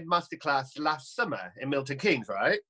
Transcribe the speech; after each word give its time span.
started 0.00 0.40
masterclass 0.40 0.78
last 0.78 1.14
summer 1.14 1.52
in 1.60 1.68
Milton 1.70 1.98
Keynes, 1.98 2.28
right? 2.28 2.60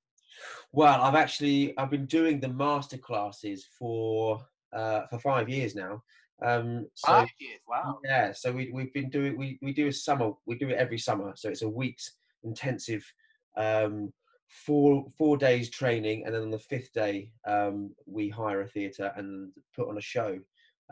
Well, 0.73 1.03
I've 1.03 1.15
actually 1.15 1.77
I've 1.79 1.91
been 1.91 2.07
doing 2.07 2.41
the 2.41 2.49
master 2.49 2.99
classes 2.99 3.67
for 3.79 4.41
uh, 4.73 5.03
for 5.11 5.19
five 5.19 5.49
years 5.49 5.75
now. 5.75 6.03
Um, 6.43 6.87
so 6.95 7.13
Five 7.13 7.29
years. 7.39 7.61
Wow. 7.69 7.99
yeah, 8.05 8.33
so 8.33 8.53
we 8.53 8.71
we've 8.73 8.93
been 8.93 9.11
doing 9.11 9.37
we 9.37 9.59
we 9.61 9.73
do 9.73 9.89
a 9.89 9.93
summer 9.93 10.33
we 10.47 10.57
do 10.57 10.69
it 10.69 10.77
every 10.77 10.99
summer. 10.99 11.33
So 11.37 11.49
it's 11.51 11.63
a 11.63 11.69
week's 11.69 12.17
intensive 12.45 13.05
um, 13.57 14.13
four 14.49 15.07
four 15.19 15.37
days 15.37 15.71
training, 15.71 16.25
and 16.25 16.35
then 16.35 16.43
on 16.43 16.51
the 16.51 16.59
fifth 16.59 16.93
day 16.93 17.33
um, 17.47 17.91
we 18.07 18.29
hire 18.29 18.63
a 18.63 18.69
theatre 18.69 19.13
and 19.17 19.51
put 19.77 19.89
on 19.89 19.99
a 19.99 20.03
show. 20.03 20.39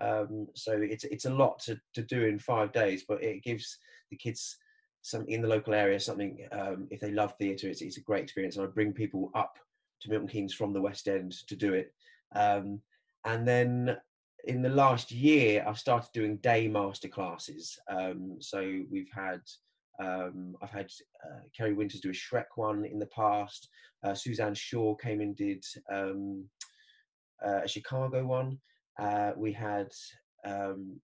Um, 0.01 0.47
so 0.55 0.73
it's 0.81 1.05
it's 1.05 1.25
a 1.25 1.35
lot 1.35 1.59
to 1.61 1.81
to 1.95 2.03
do 2.03 2.25
in 2.25 2.39
five 2.39 2.73
days, 2.73 3.05
but 3.09 3.23
it 3.23 3.43
gives 3.43 3.79
the 4.11 4.17
kids 4.17 4.59
some 5.03 5.25
in 5.29 5.41
the 5.41 5.49
local 5.49 5.75
area 5.75 5.99
something 5.99 6.47
um, 6.53 6.89
if 6.91 7.01
they 7.01 7.13
love 7.13 7.35
theatre 7.39 7.69
it's, 7.69 7.83
it's 7.83 7.99
a 7.99 8.03
great 8.03 8.23
experience 8.23 8.57
and 8.57 8.67
i 8.67 8.71
bring 8.71 8.93
people 8.93 9.31
up 9.35 9.59
to 10.01 10.11
milton 10.11 10.29
keynes 10.29 10.55
from 10.55 10.73
the 10.73 10.81
west 10.81 11.09
end 11.09 11.33
to 11.49 11.57
do 11.57 11.75
it. 11.75 11.93
Um, 12.35 12.81
and 13.25 13.47
then 13.47 13.97
in 14.45 14.63
the 14.63 14.69
last 14.69 15.11
year 15.11 15.65
i've 15.67 15.79
started 15.79 16.11
doing 16.13 16.37
day 16.39 16.69
master 16.69 17.09
classes. 17.09 17.79
Um, 17.89 18.37
so 18.41 18.83
we've 18.91 19.11
had 19.15 19.41
um, 20.01 20.57
i've 20.63 20.71
had 20.71 20.91
uh, 21.25 21.41
kerry 21.57 21.75
winters 21.75 22.01
do 22.01 22.11
a 22.11 22.13
shrek 22.13 22.47
one 22.57 22.85
in 22.85 22.99
the 22.99 23.07
past. 23.07 23.69
Uh, 24.05 24.15
suzanne 24.15 24.55
shaw 24.55 24.95
came 24.95 25.21
and 25.21 25.37
did 25.37 25.65
um, 25.93 26.45
uh, 27.45 27.63
a 27.65 27.69
chicago 27.69 28.25
one. 28.25 28.59
Uh, 29.01 29.33
we 29.37 29.53
had 29.53 29.91
um, 30.45 31.01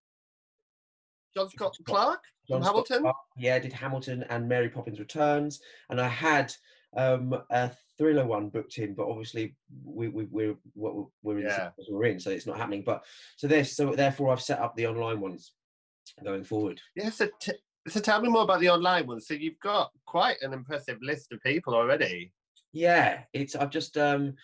John 1.37 1.49
Scott 1.51 1.77
Clark 1.85 2.21
John 2.49 2.61
from 2.61 2.63
Scott 2.63 2.67
Hamilton. 2.67 3.01
Clark, 3.03 3.17
yeah, 3.37 3.59
did 3.59 3.73
Hamilton 3.73 4.25
and 4.29 4.49
Mary 4.49 4.69
Poppins 4.69 4.99
Returns, 4.99 5.61
and 5.91 6.01
I 6.01 6.09
had 6.09 6.53
um, 6.97 7.37
a 7.51 7.71
thriller 7.99 8.27
one 8.27 8.49
booked 8.49 8.79
in, 8.79 8.95
but 8.95 9.09
obviously 9.09 9.57
we, 9.85 10.09
we, 10.09 10.25
we're 10.31 10.57
what 10.75 10.95
we're, 10.95 11.05
we're 11.23 11.39
in 11.39 11.47
Yeah. 11.47 11.71
we're 11.89 12.05
in, 12.07 12.21
so 12.21 12.31
it's 12.31 12.47
not 12.47 12.57
happening. 12.59 12.83
But 12.85 13.05
so 13.37 13.47
this, 13.47 13.77
so 13.77 13.95
therefore 13.95 14.31
I've 14.31 14.41
set 14.43 14.61
up 14.61 14.77
the 14.77 14.87
online 14.87 15.21
ones 15.21 15.53
going 16.25 16.45
forward. 16.45 16.81
Yeah, 16.95 17.11
so, 17.11 17.29
t- 17.41 17.53
so 17.89 18.01
tell 18.01 18.21
me 18.21 18.29
more 18.29 18.43
about 18.43 18.61
the 18.61 18.71
online 18.71 19.07
ones. 19.07 19.27
So 19.27 19.35
you've 19.35 19.59
got 19.61 19.91
quite 20.07 20.37
an 20.43 20.53
impressive 20.53 20.99
list 21.03 21.33
of 21.33 21.41
people 21.43 21.75
already. 21.75 22.33
Yeah, 22.73 23.21
it's 23.33 23.55
I've 23.55 23.71
just 23.71 23.97
um, 23.97 24.35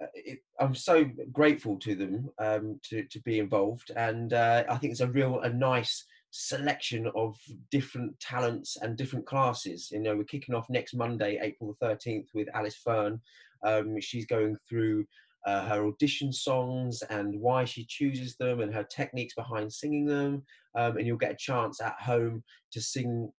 uh, 0.00 0.06
it, 0.14 0.38
I'm 0.60 0.74
so 0.74 1.04
grateful 1.32 1.78
to 1.80 1.94
them 1.94 2.30
um, 2.38 2.80
to 2.90 3.04
to 3.04 3.20
be 3.20 3.38
involved, 3.38 3.90
and 3.96 4.32
uh, 4.32 4.64
I 4.68 4.76
think 4.76 4.92
it's 4.92 5.00
a 5.00 5.08
real 5.08 5.40
a 5.40 5.48
nice 5.48 6.04
selection 6.30 7.10
of 7.14 7.36
different 7.70 8.18
talents 8.20 8.76
and 8.80 8.96
different 8.96 9.26
classes. 9.26 9.88
You 9.92 10.00
know, 10.00 10.16
we're 10.16 10.24
kicking 10.24 10.54
off 10.54 10.68
next 10.68 10.94
Monday, 10.94 11.38
April 11.42 11.74
the 11.80 11.86
13th, 11.86 12.26
with 12.34 12.48
Alice 12.54 12.76
Fern. 12.76 13.20
Um, 13.64 14.00
she's 14.00 14.26
going 14.26 14.56
through 14.68 15.06
uh, 15.46 15.64
her 15.66 15.86
audition 15.86 16.32
songs 16.32 17.02
and 17.08 17.40
why 17.40 17.64
she 17.64 17.86
chooses 17.88 18.36
them 18.36 18.60
and 18.60 18.74
her 18.74 18.84
techniques 18.84 19.34
behind 19.34 19.72
singing 19.72 20.04
them. 20.04 20.42
Um, 20.74 20.96
and 20.96 21.06
you'll 21.06 21.16
get 21.16 21.32
a 21.32 21.36
chance 21.38 21.80
at 21.80 21.94
home 22.00 22.42
to 22.72 22.80
sing 22.80 23.30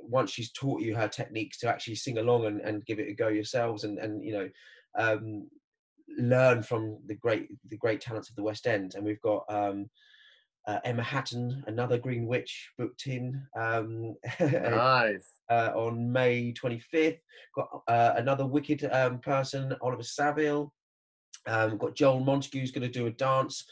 once 0.00 0.30
she's 0.30 0.52
taught 0.52 0.80
you 0.80 0.94
her 0.94 1.08
techniques 1.08 1.58
to 1.58 1.68
actually 1.68 1.96
sing 1.96 2.18
along 2.18 2.46
and, 2.46 2.60
and 2.60 2.86
give 2.86 2.98
it 2.98 3.08
a 3.08 3.14
go 3.14 3.28
yourselves 3.28 3.84
and, 3.84 3.98
and 3.98 4.24
you 4.24 4.32
know, 4.32 4.48
um, 4.96 5.48
learn 6.16 6.62
from 6.62 6.98
the 7.06 7.14
great 7.14 7.48
the 7.68 7.76
great 7.76 8.00
talents 8.00 8.30
of 8.30 8.36
the 8.36 8.42
West 8.42 8.66
End. 8.66 8.94
And 8.94 9.04
we've 9.04 9.20
got 9.20 9.44
um, 9.48 9.90
uh, 10.68 10.80
Emma 10.84 11.02
Hatton, 11.02 11.64
another 11.66 11.96
Green 11.96 12.26
Witch, 12.26 12.70
booked 12.76 13.06
in 13.06 13.42
um, 13.58 14.14
Nice. 14.38 15.26
uh, 15.50 15.70
on 15.74 16.12
May 16.12 16.52
25th. 16.52 17.18
Got 17.56 17.68
uh, 17.88 18.12
another 18.16 18.46
wicked 18.46 18.84
um, 18.92 19.18
person, 19.20 19.74
Oliver 19.80 20.02
Saville. 20.02 20.72
Um, 21.46 21.78
got 21.78 21.96
Joel 21.96 22.20
Montague's 22.20 22.70
going 22.70 22.86
to 22.86 22.98
do 22.98 23.06
a 23.06 23.10
dance 23.10 23.64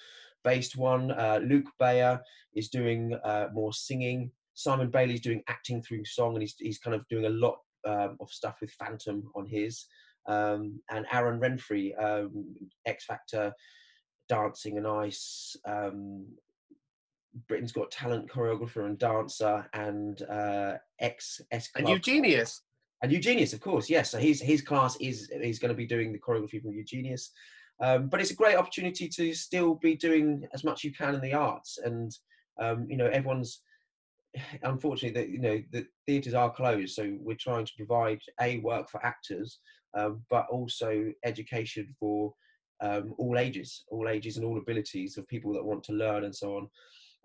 based 0.43 0.77
one. 0.77 1.11
Uh, 1.11 1.41
Luke 1.45 1.69
Bayer 1.79 2.19
is 2.55 2.71
doing 2.71 3.13
uh, 3.25 3.49
more 3.53 3.75
singing. 3.75 4.31
Simon 4.55 4.89
Bailey's 4.89 5.21
doing 5.21 5.43
acting 5.49 5.83
through 5.83 6.07
song, 6.07 6.33
and 6.33 6.43
he's, 6.43 6.55
he's 6.59 6.79
kind 6.79 6.95
of 6.95 7.07
doing 7.09 7.27
a 7.27 7.31
lot 7.31 7.59
um, 7.87 8.17
of 8.21 8.31
stuff 8.31 8.57
with 8.63 8.71
Phantom 8.71 9.31
on 9.35 9.45
his. 9.45 9.85
Um, 10.27 10.81
and 10.91 11.05
Aaron 11.13 11.41
Renfree, 11.41 11.93
um, 12.03 12.55
X 12.87 13.05
Factor, 13.05 13.53
dancing 14.31 14.79
and 14.79 14.87
ice. 14.87 15.57
Um, 15.67 16.27
Britain's 17.49 17.73
Got 17.73 17.91
Talent 17.91 18.31
choreographer 18.31 18.87
and 18.87 18.99
dancer, 18.99 19.69
and 19.73 20.23
uh, 20.23 20.75
ex 21.01 21.41
S 21.51 21.69
And 21.77 21.89
Eugenius. 21.89 22.63
and 23.03 23.13
Eugenius, 23.13 23.53
of 23.53 23.61
course, 23.61 23.91
yes. 23.91 24.11
So 24.11 24.19
his 24.19 24.41
his 24.41 24.63
class 24.63 24.97
is 25.01 25.31
is 25.31 25.59
going 25.59 25.71
to 25.71 25.77
be 25.77 25.87
doing 25.87 26.13
the 26.13 26.19
choreography 26.19 26.63
from 26.63 26.73
Eugenius, 26.73 27.31
um, 27.83 28.09
but 28.09 28.21
it's 28.21 28.31
a 28.31 28.37
great 28.37 28.57
opportunity 28.57 29.09
to 29.09 29.35
still 29.35 29.75
be 29.75 29.95
doing 29.97 30.47
as 30.55 30.65
much 30.65 30.85
you 30.85 30.93
can 30.93 31.15
in 31.15 31.21
the 31.21 31.35
arts, 31.35 31.79
and 31.85 32.13
um, 32.61 32.87
you 32.89 32.97
know 32.97 33.07
everyone's 33.07 33.61
unfortunately 34.63 35.21
that 35.21 35.31
you 35.31 35.39
know 35.39 35.63
the 35.73 35.87
theatres 36.07 36.35
are 36.35 36.53
closed, 36.53 36.95
so 36.95 37.17
we're 37.21 37.37
trying 37.37 37.67
to 37.67 37.73
provide 37.77 38.21
a 38.41 38.59
work 38.59 38.89
for 38.91 39.05
actors, 39.05 39.59
um, 39.97 40.23
but 40.31 40.47
also 40.51 41.13
education 41.25 41.95
for 41.99 42.33
um, 42.81 43.15
all 43.19 43.39
ages, 43.39 43.85
all 43.89 44.09
ages 44.09 44.37
and 44.37 44.45
all 44.45 44.59
abilities 44.59 45.17
of 45.17 45.27
people 45.29 45.53
that 45.53 45.65
want 45.65 45.83
to 45.85 45.93
learn 45.93 46.25
and 46.25 46.35
so 46.35 46.57
on. 46.57 46.69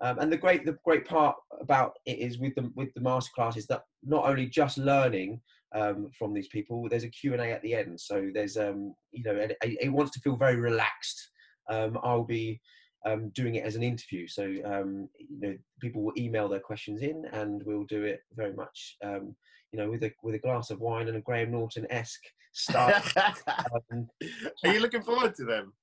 Um, 0.02 0.18
and 0.20 0.32
the 0.32 0.38
great 0.38 0.66
the 0.66 0.78
great 0.84 1.06
part 1.06 1.36
about 1.60 1.94
it 2.06 2.18
is 2.18 2.40
with 2.40 2.56
the 2.56 2.72
with 2.76 2.94
the 2.96 3.02
master 3.02 3.32
classes 3.36 3.68
that 3.68 3.84
not 4.04 4.26
only 4.26 4.48
just 4.48 4.78
learning 4.78 5.40
um, 5.76 6.10
from 6.18 6.34
these 6.34 6.48
people, 6.48 6.88
there's 6.90 7.04
a 7.04 7.10
Q 7.10 7.34
and 7.34 7.42
A 7.42 7.52
at 7.52 7.62
the 7.62 7.76
end. 7.76 8.00
So 8.00 8.30
there's 8.34 8.58
um, 8.58 8.96
you 9.12 9.24
know 9.24 9.36
it, 9.36 9.56
it 9.62 9.90
wants 9.90 10.12
to 10.14 10.20
feel 10.20 10.36
very 10.36 10.56
relaxed. 10.56 11.30
Um, 11.70 12.00
I'll 12.04 12.24
be 12.24 12.60
um, 13.06 13.30
doing 13.36 13.56
it 13.56 13.64
as 13.64 13.76
an 13.76 13.84
interview, 13.84 14.28
so 14.28 14.44
um, 14.66 15.08
you 15.18 15.40
know 15.40 15.56
people 15.80 16.02
will 16.02 16.14
email 16.18 16.50
their 16.50 16.60
questions 16.60 17.02
in, 17.02 17.26
and 17.32 17.62
we'll 17.66 17.86
do 17.86 18.04
it 18.04 18.22
very 18.36 18.54
much 18.54 18.98
um, 19.06 19.36
you 19.72 19.80
know 19.80 19.90
with 19.90 20.04
a 20.04 20.12
with 20.24 20.36
a 20.36 20.40
glass 20.40 20.72
of 20.72 20.80
wine 20.80 21.10
and 21.10 21.18
a 21.18 21.22
Graham 21.22 21.52
Norton 21.52 21.86
esque 21.92 22.26
style. 22.54 23.02
um, 23.92 24.08
Are 24.64 24.74
you 24.74 24.80
looking 24.80 25.04
forward 25.04 25.36
to 25.36 25.46
them? 25.46 25.74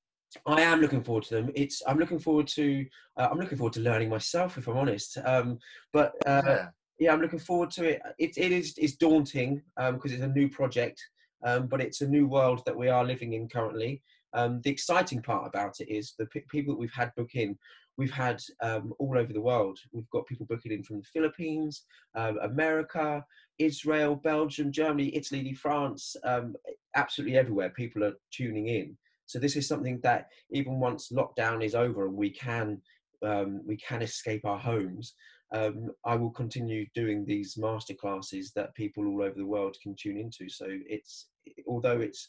I 0.47 0.61
am 0.63 0.81
looking 0.81 1.03
forward 1.03 1.25
to 1.25 1.35
them. 1.35 1.51
It's 1.55 1.83
I'm 1.87 1.99
looking 1.99 2.19
forward 2.19 2.47
to 2.49 2.85
uh, 3.17 3.29
I'm 3.31 3.39
looking 3.39 3.59
forward 3.59 3.73
to 3.75 3.81
learning 3.81 4.11
myself, 4.11 4.59
if 4.59 4.69
I'm 4.69 4.77
honest. 4.77 5.19
Um, 5.25 5.59
but 5.93 6.13
uh, 6.27 6.43
Yeah. 6.45 6.69
yeah, 6.99 7.13
I'm 7.13 7.21
looking 7.21 7.39
forward 7.39 7.71
to 7.73 7.85
it. 7.85 8.03
It, 8.19 8.33
it 8.37 8.53
is 8.53 8.75
it's 8.77 8.97
daunting 8.97 9.63
because 9.77 10.13
it's 10.13 10.23
a 10.23 10.29
new 10.29 10.49
project, 10.49 11.03
um, 11.47 11.67
but 11.67 11.81
it's 11.81 12.01
a 12.01 12.09
new 12.09 12.27
world 12.27 12.63
that 12.67 12.77
we 12.77 12.89
are 12.89 13.05
living 13.05 13.33
in 13.35 13.49
currently. 13.49 14.03
Um, 14.35 14.61
the 14.63 14.71
exciting 14.71 15.23
part 15.23 15.47
about 15.47 15.81
it 15.81 15.89
is 15.89 16.15
the 16.19 16.27
p- 16.27 16.45
people 16.51 16.75
that 16.75 16.79
we've 16.81 16.93
had 16.93 17.15
book 17.17 17.35
in. 17.35 17.59
We've 17.97 18.13
had 18.13 18.41
um, 18.63 18.93
all 18.99 19.17
over 19.19 19.33
the 19.33 19.41
world. 19.41 19.79
We've 19.93 20.11
got 20.11 20.27
people 20.27 20.47
booking 20.47 20.71
in 20.71 20.85
from 20.85 20.99
the 20.99 21.07
Philippines, 21.13 21.85
um, 22.15 22.39
America, 22.43 23.25
Israel, 23.59 24.15
Belgium, 24.15 24.71
Germany, 24.71 25.17
Italy, 25.17 25.55
France, 25.55 26.15
um, 26.25 26.55
absolutely 26.95 27.39
everywhere. 27.39 27.71
People 27.71 28.05
are 28.05 28.13
tuning 28.31 28.69
in. 28.69 28.97
So 29.29 29.39
this 29.39 29.57
is 29.57 29.69
something 29.69 30.01
that 30.03 30.29
even 30.51 30.81
once 30.81 31.13
lockdown 31.13 31.63
is 31.63 31.75
over 31.75 32.07
and 32.07 32.17
we 32.17 32.31
can 32.31 32.81
um, 33.23 33.61
we 33.67 33.77
can 33.77 34.01
escape 34.01 34.45
our 34.45 34.59
homes, 34.59 35.15
um, 35.53 35.91
I 36.05 36.15
will 36.15 36.31
continue 36.31 36.87
doing 36.95 37.25
these 37.25 37.59
master 37.59 37.95
classes 37.95 38.53
that 38.55 38.75
people 38.75 39.07
all 39.07 39.23
over 39.23 39.35
the 39.37 39.47
world 39.47 39.77
can 39.83 39.95
tune 39.97 40.17
into. 40.17 40.49
So 40.49 40.67
it's 40.69 41.29
although 41.67 42.01
it's 42.01 42.29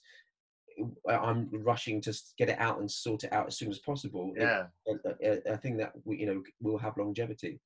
I'm 1.09 1.49
rushing 1.51 2.01
to 2.01 2.13
get 2.37 2.49
it 2.49 2.59
out 2.59 2.79
and 2.79 2.89
sort 2.91 3.23
it 3.23 3.31
out 3.31 3.47
as 3.47 3.57
soon 3.57 3.69
as 3.69 3.79
possible. 3.79 4.33
Yeah, 4.35 4.65
it, 4.85 5.43
I, 5.47 5.53
I 5.53 5.57
think 5.57 5.77
that 5.77 5.93
we, 6.03 6.17
you 6.17 6.25
know 6.25 6.43
will 6.61 6.77
have 6.77 6.97
longevity. 6.97 7.61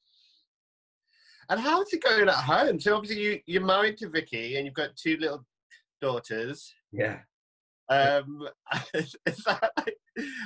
And 1.49 1.59
how's 1.59 1.91
it 1.91 2.03
going 2.03 2.29
at 2.29 2.35
home? 2.35 2.79
So 2.79 2.95
obviously 2.95 3.23
you 3.23 3.39
you're 3.47 3.65
married 3.65 3.97
to 3.97 4.09
Vicky 4.09 4.57
and 4.57 4.65
you've 4.65 4.75
got 4.75 4.95
two 4.95 5.17
little 5.17 5.43
daughters. 6.01 6.71
Yeah. 6.91 7.19
Um, 7.89 8.47
is 8.93 9.15
that, 9.45 9.71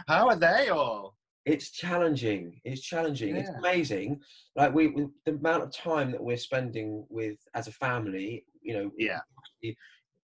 how 0.08 0.30
are 0.30 0.36
they 0.36 0.70
all? 0.70 1.16
It's 1.46 1.72
challenging. 1.72 2.60
It's 2.66 2.82
challenging. 2.82 3.36
Yeah. 3.36 3.42
It's 3.42 3.50
amazing. 3.58 4.20
Like 4.56 4.74
we, 4.74 4.88
we, 4.88 5.08
the 5.26 5.34
amount 5.34 5.64
of 5.64 5.72
time 5.72 6.12
that 6.12 6.22
we're 6.22 6.38
spending 6.38 7.06
with 7.10 7.38
as 7.54 7.68
a 7.68 7.72
family. 7.72 8.46
You 8.62 8.74
know. 8.74 8.92
Yeah. 8.98 9.20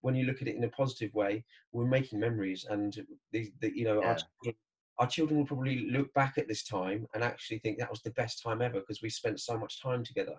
When 0.01 0.15
you 0.15 0.25
look 0.25 0.41
at 0.41 0.49
it 0.49 0.57
in 0.57 0.63
a 0.65 0.69
positive 0.69 1.13
way, 1.13 1.45
we're 1.71 1.85
making 1.85 2.19
memories, 2.19 2.65
and 2.69 2.93
these, 3.31 3.51
the, 3.61 3.71
you 3.73 3.85
know, 3.85 4.01
Yeah. 4.01 4.09
our 4.09 4.15
children, 4.15 4.55
our 4.99 5.07
children 5.07 5.39
will 5.39 5.45
probably 5.45 5.89
look 5.89 6.13
back 6.13 6.37
at 6.37 6.49
this 6.49 6.63
time 6.63 7.07
and 7.13 7.23
actually 7.23 7.59
think 7.59 7.79
that 7.79 7.89
was 7.89 8.01
the 8.01 8.11
best 8.11 8.43
time 8.43 8.61
ever 8.61 8.81
because 8.81 9.01
we 9.01 9.09
spent 9.09 9.39
so 9.39 9.57
much 9.57 9.81
time 9.81 10.03
together. 10.03 10.35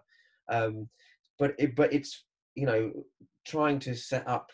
Um, 0.51 0.91
but 1.39 1.55
it, 1.59 1.75
but 1.75 1.93
it's 1.95 2.25
you 2.55 2.67
know 2.67 2.93
trying 3.47 3.79
to 3.81 3.95
set 3.95 4.29
up 4.29 4.51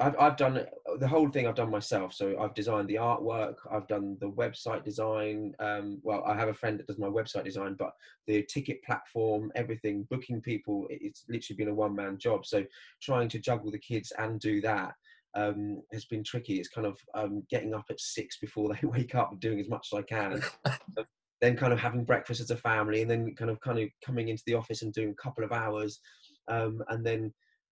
I've, 0.00 0.16
I've 0.18 0.36
done 0.36 0.64
the 0.98 1.08
whole 1.08 1.28
thing 1.28 1.46
I've 1.46 1.54
done 1.54 1.70
myself. 1.70 2.14
So 2.14 2.38
I've 2.40 2.54
designed 2.54 2.88
the 2.88 2.94
artwork, 2.94 3.56
I've 3.70 3.86
done 3.88 4.16
the 4.20 4.30
website 4.30 4.84
design. 4.84 5.52
Um, 5.58 6.00
well, 6.02 6.24
I 6.26 6.34
have 6.34 6.48
a 6.48 6.54
friend 6.54 6.78
that 6.78 6.86
does 6.86 6.98
my 6.98 7.08
website 7.08 7.44
design, 7.44 7.76
but 7.78 7.92
the 8.26 8.42
ticket 8.44 8.82
platform, 8.84 9.52
everything, 9.54 10.06
booking 10.10 10.40
people, 10.40 10.86
it's 10.88 11.24
literally 11.28 11.56
been 11.56 11.68
a 11.68 11.74
one 11.74 11.94
man 11.94 12.16
job. 12.18 12.46
So 12.46 12.64
trying 13.02 13.28
to 13.30 13.38
juggle 13.38 13.70
the 13.70 13.78
kids 13.78 14.12
and 14.18 14.40
do 14.40 14.62
that 14.62 14.94
um, 15.34 15.82
has 15.92 16.06
been 16.06 16.24
tricky. 16.24 16.58
It's 16.58 16.68
kind 16.68 16.86
of 16.86 16.98
um, 17.14 17.42
getting 17.50 17.74
up 17.74 17.86
at 17.90 18.00
six 18.00 18.38
before 18.38 18.70
they 18.72 18.86
wake 18.86 19.14
up 19.14 19.32
and 19.32 19.40
doing 19.40 19.60
as 19.60 19.68
much 19.68 19.88
as 19.92 19.98
I 19.98 20.02
can. 20.02 20.42
then 21.42 21.56
kind 21.56 21.72
of 21.72 21.80
having 21.80 22.04
breakfast 22.04 22.40
as 22.40 22.52
a 22.52 22.56
family 22.56 23.02
and 23.02 23.10
then 23.10 23.34
kind 23.34 23.50
of 23.50 23.60
kind 23.60 23.78
of 23.80 23.88
coming 24.02 24.28
into 24.28 24.44
the 24.46 24.54
office 24.54 24.82
and 24.82 24.92
doing 24.92 25.10
a 25.10 25.22
couple 25.22 25.42
of 25.42 25.50
hours 25.50 25.98
um, 26.46 26.80
and 26.88 27.04
then 27.04 27.34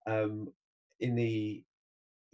um, 0.06 0.46
in 1.00 1.14
the 1.14 1.64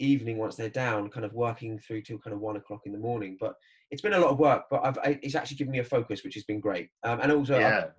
evening 0.01 0.39
once 0.39 0.57
they're 0.57 0.69
down 0.69 1.09
kind 1.11 1.25
of 1.25 1.33
working 1.33 1.79
through 1.79 2.03
till 2.03 2.19
kind 2.19 2.35
of 2.35 2.41
one 2.41 2.57
o'clock 2.57 2.81
in 2.87 2.93
the 2.93 2.99
morning 2.99 3.37
but 3.39 3.55
it's 3.91 4.03
been 4.03 4.13
a 4.13 4.19
lot 4.19 4.31
of 4.31 4.39
work 4.39 4.65
but 4.71 4.81
I've, 4.85 4.99
I, 4.99 5.19
it's 5.23 5.35
actually 5.35 5.57
given 5.57 5.73
me 5.73 5.81
a 5.81 5.85
focus 5.85 6.23
which 6.25 6.35
has 6.35 6.45
been 6.45 6.61
great. 6.61 6.89
Um, 7.03 7.21
and 7.21 7.33
also 7.33 7.57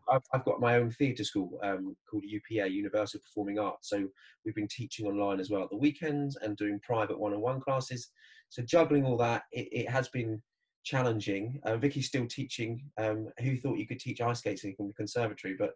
I've, 0.09 0.15
I've, 0.15 0.21
I've 0.33 0.45
got 0.45 0.61
my 0.61 0.77
own 0.77 0.91
theatre 0.91 1.23
school 1.23 1.59
um, 1.63 1.95
called 2.09 2.23
UPA 2.25 2.69
Universal 2.69 3.21
Performing 3.21 3.59
Arts. 3.59 3.89
So 3.89 4.07
we've 4.45 4.55
been 4.55 4.67
teaching 4.67 5.05
online 5.05 5.39
as 5.39 5.49
well 5.49 5.63
at 5.63 5.69
the 5.69 5.77
weekends 5.77 6.37
and 6.37 6.57
doing 6.57 6.79
private 6.81 7.19
one-on-one 7.19 7.61
classes. 7.61 8.09
So 8.49 8.61
juggling 8.63 9.05
all 9.05 9.17
that 9.17 9.43
it, 9.51 9.67
it 9.71 9.89
has 9.89 10.07
been 10.09 10.41
challenging. 10.83 11.59
Uh, 11.63 11.77
Vicky's 11.77 12.07
still 12.07 12.25
teaching. 12.27 12.83
Um, 12.97 13.29
who 13.39 13.57
thought 13.57 13.77
you 13.77 13.87
could 13.87 13.99
teach 13.99 14.21
ice 14.21 14.39
skating 14.39 14.75
from 14.75 14.87
the 14.87 14.93
conservatory? 14.93 15.55
But 15.57 15.73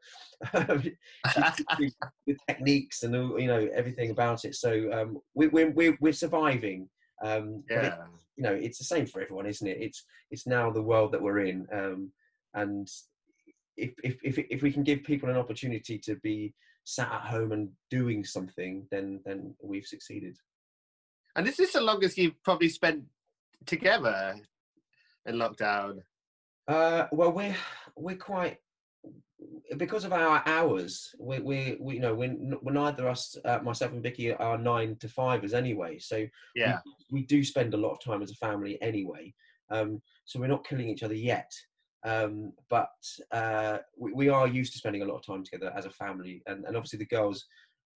um, 0.69 0.83
with 2.27 2.37
techniques 2.47 3.03
and 3.03 3.15
all, 3.15 3.39
you 3.39 3.47
know 3.47 3.67
everything 3.73 4.11
about 4.11 4.45
it. 4.45 4.55
So 4.55 4.91
um, 4.91 5.17
we, 5.33 5.47
we're 5.47 5.71
we're 5.71 5.97
we're 5.99 6.13
surviving. 6.13 6.89
Um, 7.23 7.63
but 7.69 7.77
it- 7.77 7.83
yeah. 7.83 8.05
you 8.35 8.43
know 8.43 8.53
it's 8.53 8.77
the 8.77 8.85
same 8.85 9.05
for 9.05 9.21
everyone, 9.21 9.45
isn't 9.45 9.67
it? 9.67 9.77
It's 9.79 10.03
it's 10.31 10.47
now 10.47 10.71
the 10.71 10.81
world 10.81 11.11
that 11.13 11.21
we're 11.21 11.39
in, 11.39 11.67
um, 11.73 12.11
and 12.53 12.87
if, 13.77 13.93
if 14.03 14.17
if 14.23 14.37
if 14.49 14.61
we 14.61 14.71
can 14.71 14.83
give 14.83 15.03
people 15.03 15.29
an 15.29 15.37
opportunity 15.37 15.97
to 15.99 16.15
be 16.17 16.53
sat 16.85 17.11
at 17.11 17.21
home 17.21 17.51
and 17.51 17.69
doing 17.89 18.23
something, 18.23 18.87
then 18.91 19.21
then 19.25 19.55
we've 19.61 19.85
succeeded. 19.85 20.37
And 21.35 21.47
is 21.47 21.57
this 21.57 21.73
the 21.73 21.81
longest 21.81 22.17
you've 22.17 22.41
probably 22.43 22.69
spent 22.69 23.03
together 23.65 24.35
in 25.25 25.35
lockdown? 25.35 25.99
Uh, 26.67 27.05
well, 27.11 27.31
we're 27.31 27.55
we're 27.95 28.15
quite 28.17 28.57
because 29.77 30.05
of 30.05 30.13
our 30.13 30.41
hours. 30.45 31.13
We 31.19 31.39
we, 31.39 31.77
we 31.79 31.95
you 31.95 31.99
know 31.99 32.15
we're, 32.15 32.35
we're 32.61 32.73
neither 32.73 33.07
us 33.07 33.37
uh, 33.45 33.59
myself 33.63 33.91
and 33.91 34.03
Vicky 34.03 34.33
are 34.33 34.57
nine 34.57 34.95
to 34.97 35.07
fivers 35.07 35.53
anyway. 35.53 35.99
So 35.99 36.25
Yeah. 36.55 36.79
we 37.11 37.23
do 37.23 37.43
spend 37.43 37.73
a 37.73 37.77
lot 37.77 37.91
of 37.91 38.03
time 38.03 38.21
as 38.21 38.31
a 38.31 38.35
family 38.35 38.81
anyway. 38.81 39.33
Um, 39.69 40.01
so 40.25 40.39
we're 40.39 40.47
not 40.47 40.67
killing 40.67 40.89
each 40.89 41.03
other 41.03 41.13
yet. 41.15 41.51
Um, 42.03 42.53
but 42.69 42.93
uh, 43.31 43.79
we, 43.97 44.13
we 44.13 44.29
are 44.29 44.47
used 44.47 44.73
to 44.73 44.77
spending 44.77 45.01
a 45.01 45.05
lot 45.05 45.15
of 45.15 45.25
time 45.25 45.43
together 45.43 45.73
as 45.75 45.85
a 45.85 45.89
family, 45.89 46.41
and, 46.45 46.65
and 46.65 46.75
obviously 46.75 46.99
the 46.99 47.05
girls. 47.05 47.45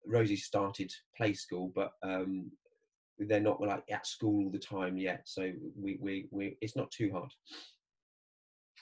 Rosie 0.08 0.36
started 0.36 0.92
play 1.16 1.32
school, 1.32 1.72
but 1.74 1.90
um, 2.04 2.52
they're 3.18 3.40
not 3.40 3.60
like 3.60 3.84
at 3.90 4.06
school 4.06 4.44
all 4.44 4.50
the 4.50 4.58
time 4.58 4.96
yet. 4.98 5.22
So 5.24 5.52
we, 5.80 5.98
we, 6.00 6.26
we 6.30 6.56
it's 6.60 6.76
not 6.76 6.90
too 6.90 7.10
hard. 7.12 7.30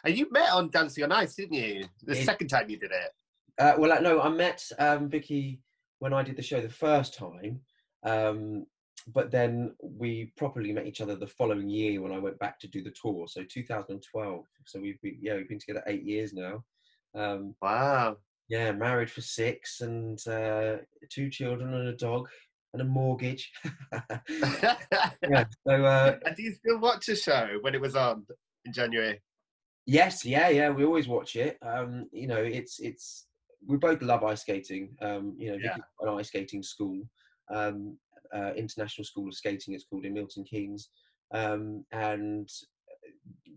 And 0.04 0.16
you 0.16 0.30
met 0.30 0.50
on 0.50 0.70
Dancing 0.70 1.04
on 1.04 1.12
Ice, 1.12 1.34
didn't 1.34 1.54
you? 1.54 1.84
The 2.02 2.16
Yeah. 2.16 2.24
second 2.24 2.48
time 2.48 2.68
you 2.68 2.76
did 2.78 2.90
it. 2.90 3.10
Uh, 3.58 3.74
well, 3.78 3.92
uh, 3.92 4.00
no, 4.00 4.20
I 4.20 4.28
met 4.28 4.68
um, 4.78 5.08
Vicky 5.08 5.60
when 6.00 6.12
I 6.12 6.22
did 6.22 6.36
the 6.36 6.42
show 6.42 6.60
the 6.60 6.68
first 6.68 7.14
time, 7.14 7.60
um, 8.02 8.66
but 9.08 9.30
then 9.30 9.74
we 9.80 10.32
properly 10.36 10.72
met 10.72 10.86
each 10.86 11.00
other 11.00 11.14
the 11.14 11.26
following 11.26 11.68
year 11.68 12.00
when 12.02 12.12
I 12.12 12.18
went 12.18 12.38
back 12.38 12.58
to 12.60 12.68
do 12.68 12.82
the 12.82 12.90
tour. 12.90 13.26
So 13.28 13.44
2012. 13.44 14.44
So 14.66 14.80
we've 14.80 15.00
been, 15.00 15.18
yeah, 15.20 15.36
we've 15.36 15.48
been 15.48 15.58
together 15.58 15.84
eight 15.86 16.02
years 16.02 16.32
now. 16.34 16.64
Um, 17.14 17.54
Wow. 17.62 18.16
yeah, 18.48 18.72
married 18.72 19.10
for 19.10 19.20
six 19.22 19.80
and 19.80 20.18
uh, 20.26 20.78
two 21.10 21.30
children 21.30 21.72
and 21.72 21.88
a 21.88 21.96
dog 21.96 22.28
and 22.74 22.82
a 22.82 22.84
mortgage. 22.84 23.50
yeah. 24.28 25.44
So 25.66 25.84
uh, 25.84 26.18
and 26.26 26.36
do 26.36 26.42
you 26.42 26.52
still 26.52 26.78
watch 26.78 27.06
the 27.06 27.16
show 27.16 27.58
when 27.62 27.74
it 27.74 27.80
was 27.80 27.96
on 27.96 28.26
in 28.66 28.72
January? 28.72 29.22
Yes, 29.86 30.24
yeah, 30.24 30.48
yeah. 30.48 30.70
We 30.70 30.84
always 30.84 31.08
watch 31.08 31.36
it. 31.36 31.56
Um, 31.62 32.06
you 32.12 32.26
know, 32.26 32.42
it's 32.42 32.80
it's 32.80 33.26
we 33.66 33.76
both 33.76 34.02
love 34.02 34.24
ice 34.24 34.42
skating. 34.42 34.90
Um, 35.00 35.34
you 35.38 35.52
know, 35.52 35.58
Yeah. 35.60 35.76
An 36.00 36.08
ice 36.18 36.28
skating 36.28 36.62
school, 36.62 37.00
um, 37.50 37.96
uh, 38.34 38.52
International 38.56 39.04
School 39.04 39.28
of 39.28 39.34
Skating. 39.34 39.74
It's 39.74 39.84
called 39.84 40.04
in 40.04 40.14
Milton 40.14 40.44
Keynes, 40.44 40.90
um, 41.32 41.84
and 41.92 42.48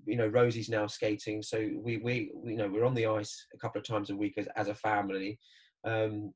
you 0.06 0.16
know 0.16 0.28
Rosie's 0.28 0.70
now 0.70 0.88
skating. 0.88 1.42
So 1.42 1.58
we 1.58 1.98
we, 1.98 2.32
we 2.36 2.52
you 2.52 2.58
know 2.58 2.70
we're 2.70 2.86
on 2.86 2.96
the 2.96 3.08
ice 3.08 3.48
a 3.54 3.58
couple 3.58 3.80
of 3.80 3.88
times 3.88 4.10
a 4.10 4.16
week 4.16 4.36
as 4.38 4.48
as 4.56 4.68
a 4.68 4.76
family. 4.76 5.40
Um, 5.84 6.34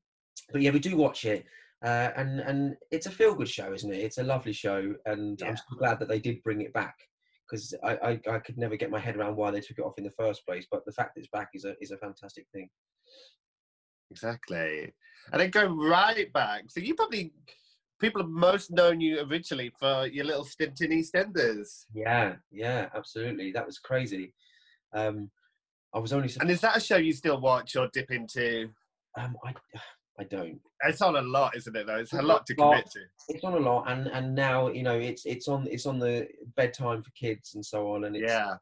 but 0.50 0.62
yeah, 0.62 0.70
we 0.70 0.78
do 0.78 0.96
watch 0.96 1.24
it. 1.24 1.44
Uh, 1.82 2.10
and 2.16 2.40
and 2.40 2.76
it's 2.92 3.06
a 3.06 3.10
feel 3.10 3.34
good 3.34 3.48
show, 3.48 3.72
isn't 3.72 3.92
it? 3.92 3.98
It's 4.00 4.18
a 4.18 4.22
lovely 4.22 4.52
show, 4.52 4.94
and 5.06 5.40
Yeah. 5.40 5.48
I'm 5.48 5.56
so 5.56 5.76
glad 5.78 5.98
that 5.98 6.08
they 6.08 6.20
did 6.20 6.42
bring 6.42 6.60
it 6.60 6.72
back 6.72 6.96
because 7.50 7.74
I, 7.82 7.96
I, 7.96 8.20
I 8.30 8.38
could 8.38 8.56
never 8.56 8.76
get 8.76 8.90
my 8.90 9.00
head 9.00 9.16
around 9.16 9.36
why 9.36 9.50
they 9.50 9.60
took 9.60 9.78
it 9.78 9.84
off 9.84 9.98
in 9.98 10.04
the 10.04 10.10
first 10.12 10.46
place. 10.46 10.66
But 10.70 10.84
the 10.86 10.92
fact 10.92 11.14
that 11.14 11.20
it's 11.22 11.30
back 11.30 11.50
is 11.54 11.64
a 11.64 11.74
is 11.80 11.90
a 11.90 11.98
fantastic 11.98 12.46
thing. 12.52 12.68
Exactly. 14.10 14.92
And 15.32 15.40
then 15.40 15.50
go 15.50 15.66
right 15.66 16.32
back. 16.32 16.64
So 16.68 16.80
you 16.80 16.94
probably 16.94 17.32
people 18.00 18.22
have 18.22 18.30
most 18.30 18.70
known 18.70 19.00
you 19.00 19.20
originally 19.20 19.72
for 19.78 20.06
your 20.06 20.24
little 20.24 20.44
stint 20.44 20.80
in 20.80 20.90
EastEnders. 20.90 21.86
Yeah, 21.94 22.34
yeah, 22.50 22.88
absolutely. 22.94 23.52
That 23.52 23.66
was 23.66 23.78
crazy. 23.78 24.34
Um, 24.92 25.30
I 25.94 25.98
was 25.98 26.12
only 26.12 26.30
And 26.40 26.50
is 26.50 26.60
that 26.60 26.76
a 26.76 26.80
show 26.80 26.96
you 26.96 27.12
still 27.12 27.40
watch 27.40 27.76
or 27.76 27.88
dip 27.92 28.10
into? 28.10 28.70
um, 29.16 29.36
I 29.44 29.54
I 30.18 30.24
don't. 30.24 30.60
It's 30.84 31.00
on 31.00 31.16
a 31.16 31.22
lot, 31.22 31.56
isn't 31.56 31.74
it? 31.74 31.86
Though 31.86 31.96
it's 31.96 32.12
a 32.12 32.20
lot 32.22 32.44
to 32.46 32.54
commit 32.54 32.90
to. 32.90 33.00
It's 33.28 33.44
on 33.44 33.54
a 33.54 33.58
lot, 33.58 33.90
and 33.90 34.08
and 34.08 34.34
now 34.34 34.68
you 34.68 34.82
know 34.82 34.98
it's 34.98 35.24
it's 35.24 35.48
on 35.48 35.66
it's 35.70 35.86
on 35.86 35.98
the 35.98 36.28
bedtime 36.56 37.02
for 37.02 37.10
kids 37.12 37.54
and 37.54 37.64
so 37.64 37.92
on, 37.94 38.04
and 38.04 38.16
it's, 38.16 38.30
Yeah. 38.30 38.56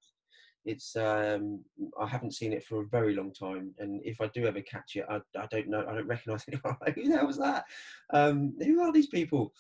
it's 0.65 0.95
um 0.95 1.65
I 2.01 2.07
haven't 2.07 2.35
seen 2.35 2.53
it 2.53 2.65
for 2.65 2.81
a 2.83 2.87
very 2.87 3.15
long 3.15 3.33
time, 3.33 3.75
and 3.79 4.01
if 4.05 4.21
I 4.21 4.29
do 4.29 4.47
ever 4.47 4.61
catch 4.63 4.95
it, 4.95 5.07
I, 5.11 5.21
I 5.37 5.47
don't 5.47 5.69
know, 5.69 5.85
I 5.89 5.95
don't 5.95 6.07
recognise 6.07 6.45
anyone. 6.47 6.77
Like, 6.81 6.95
Who 6.97 7.09
the 7.09 7.17
hell 7.17 7.27
was 7.27 7.39
that? 7.39 7.65
Um, 8.13 8.55
who 8.61 8.81
are 8.83 8.93
these 8.93 9.09
people? 9.09 9.53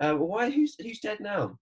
Uh, 0.00 0.14
why 0.14 0.50
who's 0.50 0.76
who's 0.80 1.00
dead 1.00 1.20
now? 1.20 1.58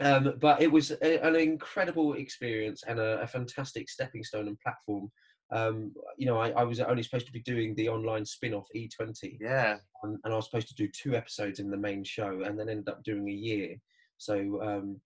Um, 0.00 0.34
but 0.40 0.60
it 0.60 0.72
was 0.72 0.90
a, 0.90 1.24
an 1.24 1.36
incredible 1.36 2.14
experience 2.14 2.82
and 2.88 2.98
a, 2.98 3.20
a 3.20 3.26
fantastic 3.26 3.88
stepping 3.90 4.24
stone 4.24 4.48
and 4.48 4.58
platform. 4.60 5.12
Um, 5.52 5.92
you 6.16 6.26
know, 6.26 6.38
I, 6.38 6.50
I 6.50 6.64
was 6.64 6.80
only 6.80 7.02
supposed 7.02 7.26
to 7.26 7.32
be 7.32 7.42
doing 7.42 7.74
the 7.74 7.88
online 7.88 8.24
spin-off 8.24 8.68
E20, 8.74 9.38
Yeah. 9.40 9.78
um, 10.02 10.18
and 10.24 10.32
I 10.32 10.36
was 10.36 10.46
supposed 10.46 10.68
to 10.68 10.74
do 10.74 10.88
two 10.88 11.14
episodes 11.14 11.60
in 11.60 11.70
the 11.70 11.76
main 11.76 12.02
show, 12.04 12.42
and 12.42 12.58
then 12.58 12.68
ended 12.68 12.88
up 12.88 13.04
doing 13.04 13.28
a 13.28 13.32
year. 13.32 13.76
So, 14.16 14.62
um, 14.62 15.00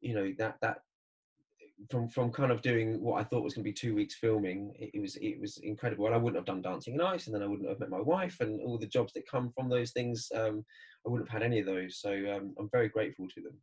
you 0.00 0.14
know, 0.14 0.32
that 0.38 0.56
that 0.62 0.78
from 1.90 2.08
from 2.08 2.30
kind 2.30 2.52
of 2.52 2.62
doing 2.62 3.00
what 3.00 3.20
I 3.20 3.24
thought 3.24 3.42
was 3.42 3.54
going 3.54 3.64
to 3.64 3.70
be 3.70 3.72
two 3.72 3.94
weeks 3.94 4.14
filming, 4.14 4.74
it, 4.78 4.90
it 4.94 5.00
was 5.00 5.16
it 5.16 5.40
was 5.40 5.58
incredible. 5.58 6.06
And 6.06 6.14
I 6.14 6.18
wouldn't 6.18 6.36
have 6.36 6.46
done 6.46 6.62
Dancing 6.62 7.00
on 7.00 7.14
Ice, 7.14 7.26
and 7.26 7.34
then 7.34 7.42
I 7.42 7.46
wouldn't 7.46 7.68
have 7.68 7.80
met 7.80 7.90
my 7.90 8.00
wife, 8.00 8.40
and 8.40 8.60
all 8.62 8.78
the 8.78 8.86
jobs 8.86 9.12
that 9.14 9.28
come 9.28 9.52
from 9.54 9.68
those 9.68 9.92
things. 9.92 10.30
Um, 10.34 10.64
I 11.06 11.10
wouldn't 11.10 11.28
have 11.28 11.42
had 11.42 11.46
any 11.46 11.60
of 11.60 11.66
those. 11.66 11.98
So 12.00 12.10
um, 12.34 12.54
I'm 12.58 12.70
very 12.70 12.88
grateful 12.88 13.28
to 13.28 13.40
them. 13.42 13.54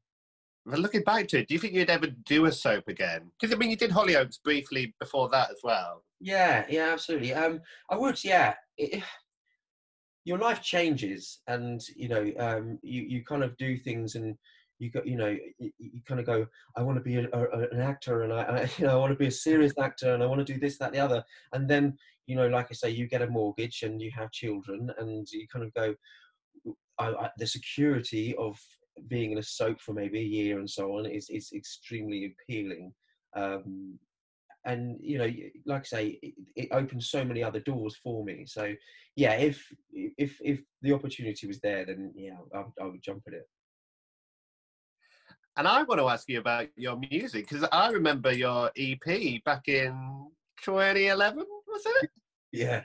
But 0.66 0.80
looking 0.80 1.02
back 1.02 1.28
to 1.30 1.40
it, 1.40 1.48
do 1.48 1.54
you 1.54 1.60
think 1.60 1.74
you'd 1.74 1.90
ever 1.90 2.08
do 2.08 2.46
a 2.46 2.52
soap 2.52 2.88
again? 2.88 3.32
Because 3.40 3.54
I 3.54 3.58
mean, 3.58 3.72
you 3.72 3.76
did 3.76 3.92
Hollyoaks 3.92 4.42
briefly 4.44 4.94
before 5.00 5.30
that 5.30 5.50
as 5.50 5.58
well. 5.64 6.04
Yeah, 6.20 6.66
yeah, 6.70 6.90
absolutely. 6.92 7.34
Um, 7.34 7.62
I 7.90 7.98
would, 7.98 8.24
yeah. 8.24 8.54
It, 8.78 9.04
your 10.24 10.38
life 10.38 10.62
changes, 10.62 11.40
and 11.48 11.82
you 11.96 12.08
know, 12.08 12.32
um, 12.38 12.78
you 12.84 13.02
you 13.02 13.24
kind 13.26 13.44
of 13.44 13.58
do 13.58 13.76
things, 13.76 14.14
and 14.14 14.38
you 14.78 14.92
go, 14.92 15.02
you 15.04 15.16
know, 15.16 15.36
you, 15.58 15.72
you 15.80 16.02
kind 16.08 16.20
of 16.20 16.26
go, 16.26 16.46
I 16.76 16.84
want 16.84 16.98
to 16.98 17.04
be 17.04 17.16
a, 17.16 17.28
a, 17.34 17.70
an 17.72 17.82
actor, 17.82 18.22
and 18.24 18.32
I, 18.32 18.42
I, 18.42 18.62
you 18.78 18.86
know, 18.86 18.94
I 18.94 19.00
want 19.00 19.12
to 19.12 19.18
be 19.18 19.28
a 19.28 19.32
serious 19.32 19.74
actor, 19.80 20.14
and 20.14 20.22
I 20.22 20.26
want 20.26 20.46
to 20.46 20.54
do 20.54 20.60
this, 20.60 20.78
that, 20.78 20.92
the 20.92 21.00
other, 21.00 21.24
and 21.54 21.68
then, 21.68 21.98
you 22.28 22.36
know, 22.36 22.48
like 22.48 22.68
I 22.70 22.74
say, 22.74 22.90
you 22.90 23.08
get 23.08 23.22
a 23.22 23.28
mortgage 23.28 23.84
and 23.84 24.02
you 24.02 24.12
have 24.16 24.32
children, 24.32 24.92
and 24.98 25.28
you 25.32 25.48
kind 25.48 25.66
of 25.66 25.74
go, 25.74 25.96
I, 27.00 27.08
I, 27.14 27.30
the 27.38 27.48
security 27.48 28.36
of 28.38 28.60
being 29.08 29.32
in 29.32 29.38
a 29.38 29.44
soap 29.44 29.80
for 29.82 29.94
maybe 29.94 30.20
a 30.20 30.24
year 30.24 30.60
and 30.60 30.70
so 30.70 30.98
on 30.98 31.06
is 31.06 31.30
is 31.30 31.52
extremely 31.54 32.34
appealing. 32.34 32.94
Um, 33.36 33.98
and 34.66 34.98
you 35.02 35.18
know, 35.18 35.30
like 35.66 35.82
I 35.82 35.86
say, 35.86 36.20
it, 36.22 36.34
it 36.56 36.70
opens 36.72 37.10
so 37.10 37.26
many 37.26 37.44
other 37.44 37.60
doors 37.60 37.98
for 38.04 38.24
me. 38.24 38.46
So, 38.46 38.74
yeah, 39.16 39.34
if 39.34 39.66
if 39.92 40.38
if 40.42 40.62
the 40.82 40.94
opportunity 40.94 41.48
was 41.48 41.60
there, 41.62 41.86
then 41.86 42.14
yeah, 42.16 42.38
I, 42.54 42.64
I 42.82 42.86
would 42.86 43.02
jump 43.02 43.24
at 43.28 43.34
it. 43.34 43.48
And 45.58 45.68
I 45.68 45.84
want 45.84 46.00
to 46.00 46.08
ask 46.08 46.30
you 46.30 46.40
about 46.40 46.68
your 46.78 46.98
music 47.12 47.50
because 47.50 47.68
I 47.72 47.90
remember 47.90 48.32
your 48.32 48.72
EP 48.78 49.44
back 49.44 49.68
in 49.68 50.28
2011, 50.64 51.44
was 51.68 51.82
it? 51.86 52.10
Yeah. 52.54 52.84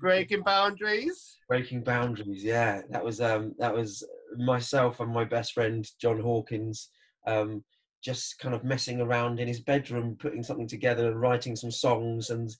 Breaking 0.00 0.42
Boundaries. 0.42 1.38
Breaking 1.48 1.82
Boundaries, 1.82 2.42
yeah. 2.42 2.82
That 2.90 3.04
was 3.04 3.20
um 3.20 3.54
that 3.58 3.74
was 3.74 4.04
myself 4.36 5.00
and 5.00 5.12
my 5.12 5.24
best 5.24 5.52
friend 5.52 5.88
John 6.00 6.20
Hawkins 6.20 6.90
um 7.26 7.64
just 8.02 8.38
kind 8.38 8.54
of 8.54 8.64
messing 8.64 9.00
around 9.00 9.40
in 9.40 9.48
his 9.48 9.60
bedroom, 9.60 10.16
putting 10.18 10.42
something 10.42 10.68
together 10.68 11.08
and 11.08 11.20
writing 11.20 11.54
some 11.54 11.70
songs 11.70 12.30
and 12.30 12.50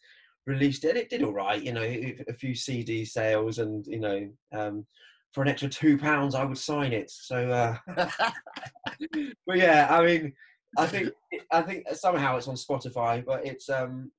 released 0.46 0.84
it. 0.84 0.90
And 0.90 0.98
it 0.98 1.10
did 1.10 1.22
all 1.22 1.32
right, 1.32 1.62
you 1.62 1.72
know, 1.72 1.82
a 1.82 2.32
few 2.34 2.54
CD 2.54 3.04
sales 3.04 3.58
and, 3.58 3.86
you 3.86 4.00
know, 4.00 4.28
um, 4.52 4.86
for 5.32 5.42
an 5.42 5.48
extra 5.48 5.68
two 5.68 5.96
pounds, 5.96 6.34
I 6.34 6.44
would 6.44 6.58
sign 6.58 6.92
it. 6.92 7.10
So, 7.10 7.50
uh, 7.50 7.76
but 9.46 9.56
yeah, 9.56 9.86
I 9.90 10.04
mean, 10.04 10.32
I 10.76 10.86
think 10.86 11.10
I 11.50 11.62
think 11.62 11.86
somehow 11.92 12.36
it's 12.36 12.48
on 12.48 12.56
Spotify, 12.56 13.24
but 13.24 13.46
it's 13.46 13.68
um, 13.68 14.10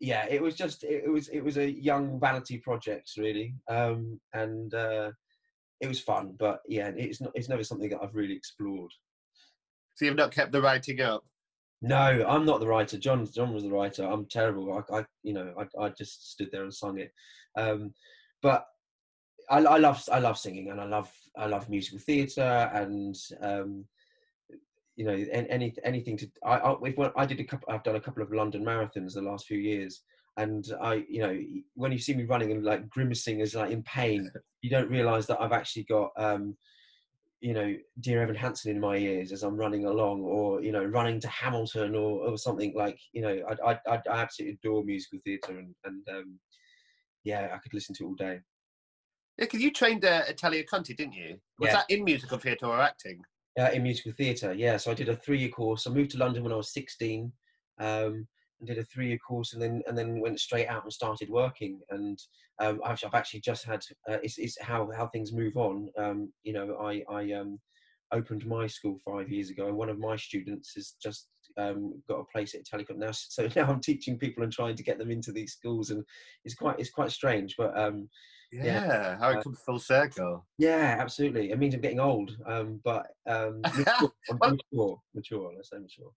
yeah, 0.00 0.26
it 0.28 0.40
was 0.40 0.54
just 0.54 0.84
it, 0.84 1.10
was 1.10 1.28
it 1.28 1.40
was 1.40 1.58
a 1.58 1.70
young 1.70 2.18
vanity 2.18 2.58
project 2.58 3.12
really, 3.18 3.54
um, 3.68 4.18
and 4.32 4.72
uh, 4.74 5.10
it 5.84 5.88
was 5.88 6.00
fun. 6.00 6.34
But 6.38 6.60
yeah, 6.66 6.90
it's 6.96 7.20
not 7.20 7.32
it's 7.34 7.48
never 7.48 7.64
something 7.64 7.90
that 7.90 8.00
I've 8.02 8.14
really 8.14 8.34
explored. 8.34 8.90
So 9.94 10.04
you've 10.04 10.16
not 10.16 10.32
kept 10.32 10.52
the 10.52 10.62
writing 10.62 11.00
up. 11.00 11.24
No, 11.82 12.24
I'm 12.26 12.46
not 12.46 12.60
the 12.60 12.66
writer. 12.66 12.98
John 12.98 13.26
John 13.26 13.52
was 13.52 13.62
the 13.62 13.70
writer. 13.70 14.04
I'm 14.04 14.26
terrible. 14.26 14.84
I, 14.90 14.98
I 14.98 15.04
you 15.22 15.34
know 15.34 15.54
I, 15.58 15.84
I 15.84 15.88
just 15.90 16.32
stood 16.32 16.50
there 16.50 16.62
and 16.62 16.74
sung 16.74 16.98
it. 16.98 17.12
Um, 17.56 17.92
but 18.42 18.66
I, 19.50 19.58
I 19.58 19.76
love 19.78 20.02
I 20.10 20.18
love 20.18 20.38
singing 20.38 20.70
and 20.70 20.80
I 20.80 20.86
love 20.86 21.12
I 21.36 21.46
love 21.46 21.68
musical 21.68 21.98
theatre 21.98 22.70
and 22.72 23.16
um, 23.40 23.84
you 24.96 25.04
know 25.04 25.12
any 25.12 25.74
anything 25.84 26.16
to 26.18 26.30
I 26.44 26.56
I, 26.56 27.10
I 27.16 27.26
did 27.26 27.40
a 27.40 27.44
couple 27.44 27.72
I've 27.72 27.82
done 27.82 27.96
a 27.96 28.00
couple 28.00 28.22
of 28.22 28.32
London 28.32 28.64
marathons 28.64 29.14
the 29.14 29.22
last 29.22 29.46
few 29.46 29.58
years 29.58 30.02
and 30.36 30.66
I 30.80 31.04
you 31.08 31.20
know 31.20 31.38
when 31.74 31.92
you 31.92 31.98
see 31.98 32.14
me 32.14 32.24
running 32.24 32.50
and 32.50 32.64
like 32.64 32.88
grimacing 32.88 33.40
as 33.40 33.54
like 33.54 33.70
in 33.70 33.82
pain 33.82 34.30
you 34.62 34.70
don't 34.70 34.90
realise 34.90 35.26
that 35.26 35.40
I've 35.40 35.52
actually 35.52 35.84
got 35.84 36.10
um, 36.16 36.56
you 37.40 37.52
know 37.52 37.74
dear 38.00 38.22
Evan 38.22 38.34
Hansen 38.34 38.70
in 38.70 38.80
my 38.80 38.96
ears 38.96 39.32
as 39.32 39.42
I'm 39.42 39.56
running 39.56 39.84
along 39.84 40.22
or 40.22 40.62
you 40.62 40.72
know 40.72 40.84
running 40.84 41.20
to 41.20 41.28
Hamilton 41.28 41.94
or, 41.94 42.28
or 42.28 42.38
something 42.38 42.72
like 42.74 42.98
you 43.12 43.22
know 43.22 43.40
I 43.48 43.72
I, 43.72 43.78
I 43.94 44.00
absolutely 44.08 44.58
adore 44.62 44.82
musical 44.84 45.18
theatre 45.24 45.58
and 45.58 45.74
and 45.84 46.06
um, 46.10 46.38
yeah 47.22 47.50
I 47.54 47.58
could 47.58 47.74
listen 47.74 47.94
to 47.96 48.04
it 48.04 48.06
all 48.06 48.14
day. 48.14 48.40
Yeah, 49.38 49.46
because 49.46 49.60
you 49.60 49.72
trained 49.72 50.04
uh, 50.04 50.22
at 50.22 50.30
Italia 50.30 50.62
Conti, 50.62 50.94
didn't 50.94 51.14
you? 51.14 51.38
Was 51.58 51.68
yeah. 51.68 51.72
that 51.74 51.86
in 51.88 52.04
musical 52.04 52.38
theatre 52.38 52.66
or 52.66 52.80
acting? 52.80 53.20
Uh, 53.58 53.70
in 53.72 53.82
musical 53.82 54.12
theatre, 54.12 54.52
yeah. 54.52 54.76
So 54.76 54.90
I 54.90 54.94
did 54.94 55.08
a 55.08 55.16
three-year 55.16 55.48
course. 55.48 55.86
I 55.86 55.90
moved 55.90 56.12
to 56.12 56.18
London 56.18 56.44
when 56.44 56.52
I 56.52 56.56
was 56.56 56.72
16, 56.72 57.32
um, 57.80 58.28
did 58.64 58.78
a 58.78 58.84
three-year 58.84 59.18
course, 59.18 59.52
and 59.52 59.62
then 59.62 59.82
and 59.86 59.96
then 59.96 60.20
went 60.20 60.40
straight 60.40 60.66
out 60.66 60.84
and 60.84 60.92
started 60.92 61.28
working. 61.30 61.80
And 61.90 62.18
um, 62.60 62.80
I've, 62.84 63.02
I've, 63.04 63.14
actually 63.14 63.40
just 63.40 63.64
had 63.64 63.82
uh, 64.08 64.18
it's, 64.22 64.38
it's, 64.38 64.60
how 64.60 64.90
how 64.96 65.08
things 65.08 65.32
move 65.32 65.56
on. 65.56 65.88
Um, 65.98 66.32
you 66.42 66.52
know, 66.52 66.76
I 66.80 67.02
I 67.10 67.32
um, 67.32 67.58
opened 68.12 68.46
my 68.46 68.66
school 68.66 68.98
five 69.04 69.30
years 69.30 69.50
ago, 69.50 69.66
and 69.66 69.76
one 69.76 69.88
of 69.88 69.98
my 69.98 70.16
students 70.16 70.72
has 70.74 70.94
just 71.02 71.28
um, 71.56 72.02
got 72.08 72.20
a 72.20 72.24
place 72.32 72.54
at 72.54 72.64
Telecom 72.64 72.96
now. 72.96 73.10
So 73.12 73.48
now 73.56 73.68
I'm 73.68 73.80
teaching 73.80 74.18
people 74.18 74.42
and 74.42 74.52
trying 74.52 74.76
to 74.76 74.82
get 74.82 74.98
them 74.98 75.10
into 75.10 75.32
these 75.32 75.52
schools, 75.52 75.90
and 75.90 76.04
it's 76.44 76.54
quite 76.54 76.78
it's 76.78 76.90
quite 76.90 77.12
strange, 77.12 77.54
but 77.58 77.76
um, 77.78 78.08
yeah, 78.52 78.64
yeah, 78.64 79.18
how 79.18 79.30
it 79.30 79.38
uh, 79.38 79.42
comes 79.42 79.58
full 79.66 79.78
circle. 79.78 80.46
Yeah, 80.58 80.96
absolutely. 80.98 81.50
It 81.50 81.58
means 81.58 81.74
I'm 81.74 81.80
getting 81.80 82.00
old, 82.00 82.36
um, 82.46 82.80
but 82.84 83.06
um, 83.26 83.60
mature, 83.76 84.12
well, 84.28 84.56
mature, 84.72 85.00
mature. 85.14 85.52
Let's 85.56 85.70
say 85.70 85.78
mature. 85.78 86.10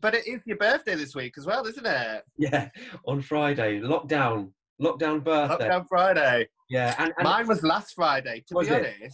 But 0.00 0.14
it 0.14 0.26
is 0.26 0.40
your 0.46 0.56
birthday 0.56 0.94
this 0.94 1.14
week 1.14 1.34
as 1.38 1.46
well, 1.46 1.66
isn't 1.66 1.86
it? 1.86 2.24
Yeah, 2.38 2.68
on 3.06 3.22
Friday. 3.22 3.80
Lockdown, 3.80 4.50
lockdown 4.80 5.22
birthday. 5.24 5.68
Lockdown 5.68 5.86
Friday. 5.88 6.48
Yeah, 6.70 6.94
and, 6.98 7.12
and 7.18 7.24
mine 7.24 7.46
was 7.46 7.62
last 7.62 7.94
Friday. 7.94 8.44
To 8.48 8.60
be 8.60 8.70
honest, 8.70 8.94
it? 9.00 9.12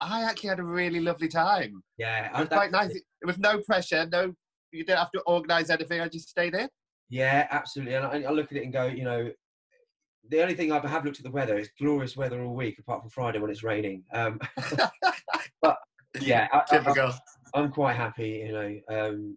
I 0.00 0.22
actually 0.22 0.50
had 0.50 0.60
a 0.60 0.64
really 0.64 1.00
lovely 1.00 1.28
time. 1.28 1.82
Yeah, 1.98 2.26
it 2.26 2.38
was 2.38 2.48
quite 2.48 2.70
nice. 2.70 2.90
It. 2.90 3.02
it 3.22 3.26
was 3.26 3.38
no 3.38 3.60
pressure. 3.60 4.06
No, 4.10 4.34
you 4.72 4.84
didn't 4.84 4.98
have 4.98 5.12
to 5.12 5.20
organise 5.20 5.70
anything. 5.70 6.00
I 6.00 6.08
just 6.08 6.28
stayed 6.28 6.54
in. 6.54 6.68
Yeah, 7.08 7.46
absolutely. 7.50 7.94
And 7.94 8.06
I, 8.06 8.22
I 8.28 8.30
look 8.32 8.50
at 8.50 8.58
it 8.58 8.64
and 8.64 8.72
go, 8.72 8.86
you 8.86 9.04
know, 9.04 9.30
the 10.28 10.40
only 10.40 10.54
thing 10.54 10.72
I 10.72 10.86
have 10.86 11.04
looked 11.04 11.18
at 11.18 11.24
the 11.24 11.30
weather 11.30 11.58
is 11.58 11.70
glorious 11.78 12.16
weather 12.16 12.42
all 12.42 12.54
week, 12.54 12.78
apart 12.78 13.02
from 13.02 13.10
Friday 13.10 13.38
when 13.38 13.50
it's 13.50 13.62
raining. 13.62 14.04
Um, 14.12 14.40
but 15.62 15.76
yeah, 16.20 16.48
I, 16.52 17.12
am 17.54 17.70
quite 17.72 17.96
happy. 17.96 18.44
You 18.46 18.52
know, 18.52 18.80
um, 18.88 19.36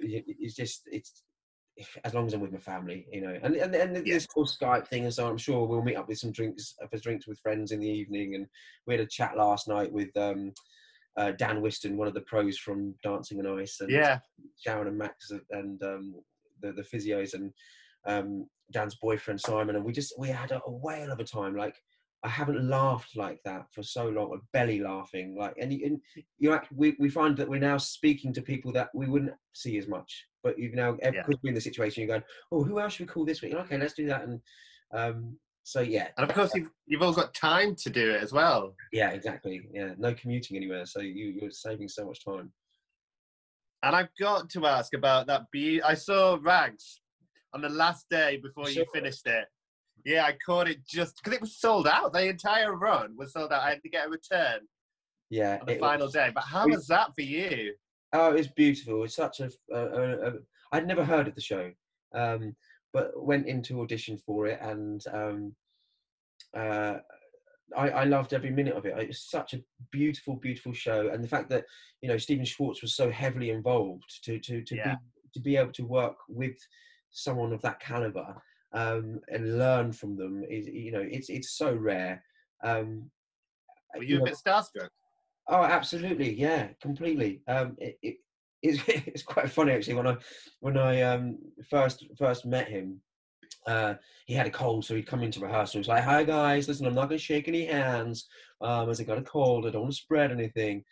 it's 0.00 0.54
just 0.54 0.82
it's 0.86 1.22
as 2.04 2.14
long 2.14 2.26
as 2.26 2.32
I'm 2.32 2.40
with 2.40 2.52
my 2.52 2.58
family, 2.58 3.06
you 3.12 3.20
know, 3.20 3.38
and 3.42 3.54
and, 3.54 3.74
and 3.74 4.06
yeah. 4.06 4.14
this 4.14 4.26
whole 4.34 4.46
Skype 4.46 4.88
thing 4.88 5.04
and 5.04 5.12
so 5.12 5.24
on, 5.24 5.32
I'm 5.32 5.38
sure 5.38 5.66
we'll 5.66 5.82
meet 5.82 5.96
up 5.96 6.08
with 6.08 6.18
some 6.18 6.32
drinks 6.32 6.74
for 6.90 6.98
drinks 6.98 7.26
with 7.26 7.38
friends 7.40 7.72
in 7.72 7.80
the 7.80 7.88
evening. 7.88 8.34
And 8.34 8.46
we 8.86 8.94
had 8.94 9.02
a 9.02 9.06
chat 9.06 9.36
last 9.36 9.68
night 9.68 9.92
with 9.92 10.16
um, 10.16 10.52
uh, 11.16 11.32
Dan 11.32 11.60
Whiston, 11.60 11.96
one 11.96 12.08
of 12.08 12.14
the 12.14 12.22
pros 12.22 12.58
from 12.58 12.94
Dancing 13.02 13.40
on 13.40 13.60
Ice, 13.60 13.78
and 13.80 13.90
yeah, 13.90 14.18
Sharon 14.58 14.88
and 14.88 14.98
Max 14.98 15.30
and 15.50 15.82
um, 15.82 16.14
the 16.62 16.72
the 16.72 16.82
physios 16.82 17.34
and 17.34 17.52
um, 18.06 18.46
Dan's 18.72 18.96
boyfriend 18.96 19.40
Simon, 19.40 19.76
and 19.76 19.84
we 19.84 19.92
just 19.92 20.14
we 20.18 20.28
had 20.28 20.52
a, 20.52 20.60
a 20.66 20.70
whale 20.70 21.12
of 21.12 21.20
a 21.20 21.24
time. 21.24 21.56
Like 21.56 21.76
I 22.24 22.28
haven't 22.28 22.68
laughed 22.68 23.16
like 23.16 23.40
that 23.44 23.66
for 23.72 23.82
so 23.82 24.08
long, 24.08 24.32
a 24.34 24.38
belly 24.52 24.80
laughing. 24.80 25.36
Like, 25.38 25.54
and, 25.60 25.70
and 25.72 26.00
you 26.38 26.52
act, 26.52 26.68
we 26.72 26.96
we 26.98 27.08
find 27.08 27.36
that 27.36 27.48
we're 27.48 27.60
now 27.60 27.76
speaking 27.76 28.32
to 28.32 28.42
people 28.42 28.72
that 28.72 28.88
we 28.94 29.06
wouldn't 29.06 29.34
see 29.52 29.78
as 29.78 29.86
much. 29.86 30.26
But 30.42 30.58
you've 30.58 30.74
now 30.74 30.92
because 30.92 31.14
yeah. 31.14 31.22
we're 31.42 31.48
in 31.50 31.54
the 31.54 31.60
situation, 31.60 32.02
you're 32.02 32.08
going, 32.08 32.24
oh, 32.52 32.64
who 32.64 32.80
else 32.80 32.94
should 32.94 33.06
we 33.06 33.12
call 33.12 33.24
this 33.24 33.42
week? 33.42 33.54
Okay, 33.54 33.78
let's 33.78 33.94
do 33.94 34.06
that. 34.06 34.22
And 34.22 34.40
um, 34.92 35.36
so 35.62 35.80
yeah, 35.80 36.08
and 36.16 36.28
of 36.28 36.34
course 36.34 36.52
you've 36.54 36.70
you've 36.86 37.02
all 37.02 37.12
got 37.12 37.34
time 37.34 37.74
to 37.76 37.90
do 37.90 38.10
it 38.10 38.22
as 38.22 38.32
well. 38.32 38.74
Yeah, 38.92 39.10
exactly. 39.10 39.62
Yeah, 39.72 39.94
no 39.98 40.14
commuting 40.14 40.56
anywhere, 40.56 40.86
so 40.86 41.00
you 41.00 41.26
you're 41.40 41.50
saving 41.50 41.88
so 41.88 42.06
much 42.06 42.24
time. 42.24 42.52
And 43.82 43.94
I've 43.94 44.08
got 44.18 44.48
to 44.50 44.66
ask 44.66 44.94
about 44.94 45.26
that. 45.26 45.42
Be 45.52 45.82
I 45.82 45.94
saw 45.94 46.38
Rags 46.40 47.00
on 47.52 47.62
the 47.62 47.68
last 47.68 48.06
day 48.10 48.38
before 48.42 48.66
sure. 48.66 48.82
you 48.82 48.86
finished 48.92 49.26
it. 49.26 49.46
Yeah, 50.06 50.24
I 50.24 50.34
caught 50.34 50.68
it 50.68 50.86
just 50.86 51.16
because 51.16 51.32
it 51.34 51.40
was 51.40 51.56
sold 51.56 51.88
out. 51.88 52.12
The 52.12 52.28
entire 52.28 52.76
run 52.76 53.16
was 53.16 53.32
sold 53.32 53.52
out. 53.52 53.64
I 53.64 53.70
had 53.70 53.82
to 53.82 53.88
get 53.88 54.06
a 54.06 54.08
return. 54.08 54.60
Yeah, 55.30 55.58
on 55.60 55.66
the 55.66 55.80
final 55.80 56.06
was, 56.06 56.14
day. 56.14 56.30
But 56.32 56.44
how 56.44 56.68
was 56.68 56.86
that 56.86 57.12
for 57.16 57.22
you? 57.22 57.74
Oh, 58.12 58.30
it 58.30 58.38
was 58.38 58.46
beautiful. 58.46 59.02
It's 59.02 59.16
such 59.16 59.40
a. 59.40 59.50
a, 59.72 59.78
a, 59.78 60.28
a 60.28 60.32
I'd 60.70 60.86
never 60.86 61.04
heard 61.04 61.26
of 61.26 61.34
the 61.34 61.40
show, 61.40 61.72
um, 62.14 62.54
but 62.92 63.20
went 63.20 63.48
into 63.48 63.80
audition 63.80 64.16
for 64.16 64.46
it, 64.46 64.60
and 64.62 65.02
um, 65.12 65.56
uh, 66.56 66.98
I, 67.76 67.90
I, 67.90 68.04
loved 68.04 68.32
every 68.32 68.50
minute 68.50 68.76
of 68.76 68.86
it. 68.86 68.96
It 68.96 69.08
was 69.08 69.28
such 69.28 69.54
a 69.54 69.62
beautiful, 69.90 70.36
beautiful 70.36 70.72
show, 70.72 71.08
and 71.08 71.22
the 71.22 71.28
fact 71.28 71.50
that 71.50 71.64
you 72.00 72.08
know 72.08 72.18
Stephen 72.18 72.44
Schwartz 72.44 72.80
was 72.80 72.94
so 72.94 73.10
heavily 73.10 73.50
involved 73.50 74.22
to 74.22 74.38
to 74.38 74.62
to 74.62 74.76
yeah. 74.76 74.94
be 74.94 75.00
to 75.34 75.40
be 75.40 75.56
able 75.56 75.72
to 75.72 75.84
work 75.84 76.16
with 76.28 76.56
someone 77.10 77.52
of 77.52 77.62
that 77.62 77.80
caliber 77.80 78.40
um, 78.76 79.20
and 79.28 79.58
learn 79.58 79.90
from 79.90 80.16
them 80.16 80.44
is 80.48 80.66
you 80.66 80.92
know 80.92 81.02
it's 81.02 81.30
it's 81.30 81.56
so 81.56 81.74
rare. 81.74 82.22
Um, 82.62 83.10
Were 83.96 84.02
you, 84.02 84.08
you 84.08 84.16
a 84.16 84.18
know, 84.18 84.24
bit 84.26 84.36
starstruck? 84.46 84.90
Oh, 85.48 85.62
absolutely, 85.62 86.34
yeah, 86.34 86.68
completely. 86.82 87.40
Um, 87.48 87.76
it, 87.78 87.98
it, 88.02 88.16
it's, 88.62 88.82
it's 89.06 89.22
quite 89.22 89.50
funny 89.50 89.72
actually 89.72 89.94
when 89.94 90.06
I 90.06 90.16
when 90.60 90.76
I 90.76 91.02
um, 91.02 91.38
first 91.68 92.04
first 92.18 92.44
met 92.44 92.68
him. 92.68 93.00
Uh, 93.66 93.94
he 94.26 94.34
had 94.34 94.46
a 94.46 94.50
cold, 94.50 94.84
so 94.84 94.94
he'd 94.94 95.08
come 95.08 95.24
into 95.24 95.40
rehearsal. 95.40 95.80
He's 95.80 95.88
like, 95.88 96.04
"Hi 96.04 96.22
guys, 96.22 96.68
listen, 96.68 96.86
I'm 96.86 96.94
not 96.94 97.08
going 97.08 97.18
to 97.18 97.24
shake 97.24 97.48
any 97.48 97.64
hands, 97.64 98.28
um, 98.60 98.90
as 98.90 99.00
I 99.00 99.04
got 99.04 99.18
a 99.18 99.22
cold. 99.22 99.66
I 99.66 99.70
don't 99.70 99.82
want 99.82 99.94
to 99.94 100.00
spread 100.00 100.30
anything." 100.30 100.84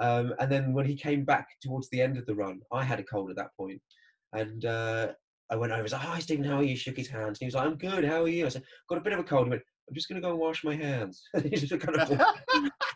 Um, 0.00 0.34
and 0.38 0.50
then 0.50 0.72
when 0.72 0.86
he 0.86 0.96
came 0.96 1.24
back 1.24 1.48
towards 1.62 1.88
the 1.90 2.02
end 2.02 2.18
of 2.18 2.26
the 2.26 2.34
run, 2.34 2.60
I 2.72 2.84
had 2.84 3.00
a 3.00 3.04
cold 3.04 3.30
at 3.30 3.36
that 3.36 3.54
point, 3.56 3.80
and 4.32 4.64
uh, 4.64 5.08
I 5.50 5.56
went 5.56 5.72
over. 5.72 5.80
I 5.80 5.82
was 5.82 5.92
like, 5.92 6.02
"Hi, 6.02 6.18
Stephen, 6.20 6.44
how 6.44 6.56
are 6.58 6.62
you?" 6.62 6.76
Shook 6.76 6.96
his 6.96 7.08
hands. 7.08 7.28
And 7.28 7.38
he 7.40 7.46
was 7.46 7.54
like, 7.54 7.66
"I'm 7.66 7.76
good. 7.76 8.04
How 8.04 8.22
are 8.22 8.28
you?" 8.28 8.46
I 8.46 8.48
said, 8.50 8.62
"Got 8.88 8.98
a 8.98 9.02
bit 9.02 9.12
of 9.12 9.18
a 9.18 9.24
cold." 9.24 9.46
He 9.46 9.50
went, 9.50 9.62
"I'm 9.88 9.94
just 9.94 10.08
going 10.08 10.20
to 10.20 10.26
go 10.26 10.30
and 10.30 10.38
wash 10.38 10.62
my 10.64 10.74
hands." 10.76 11.22
he 11.42 11.50
just 11.50 11.76
kind 11.80 11.96
of 11.98 12.20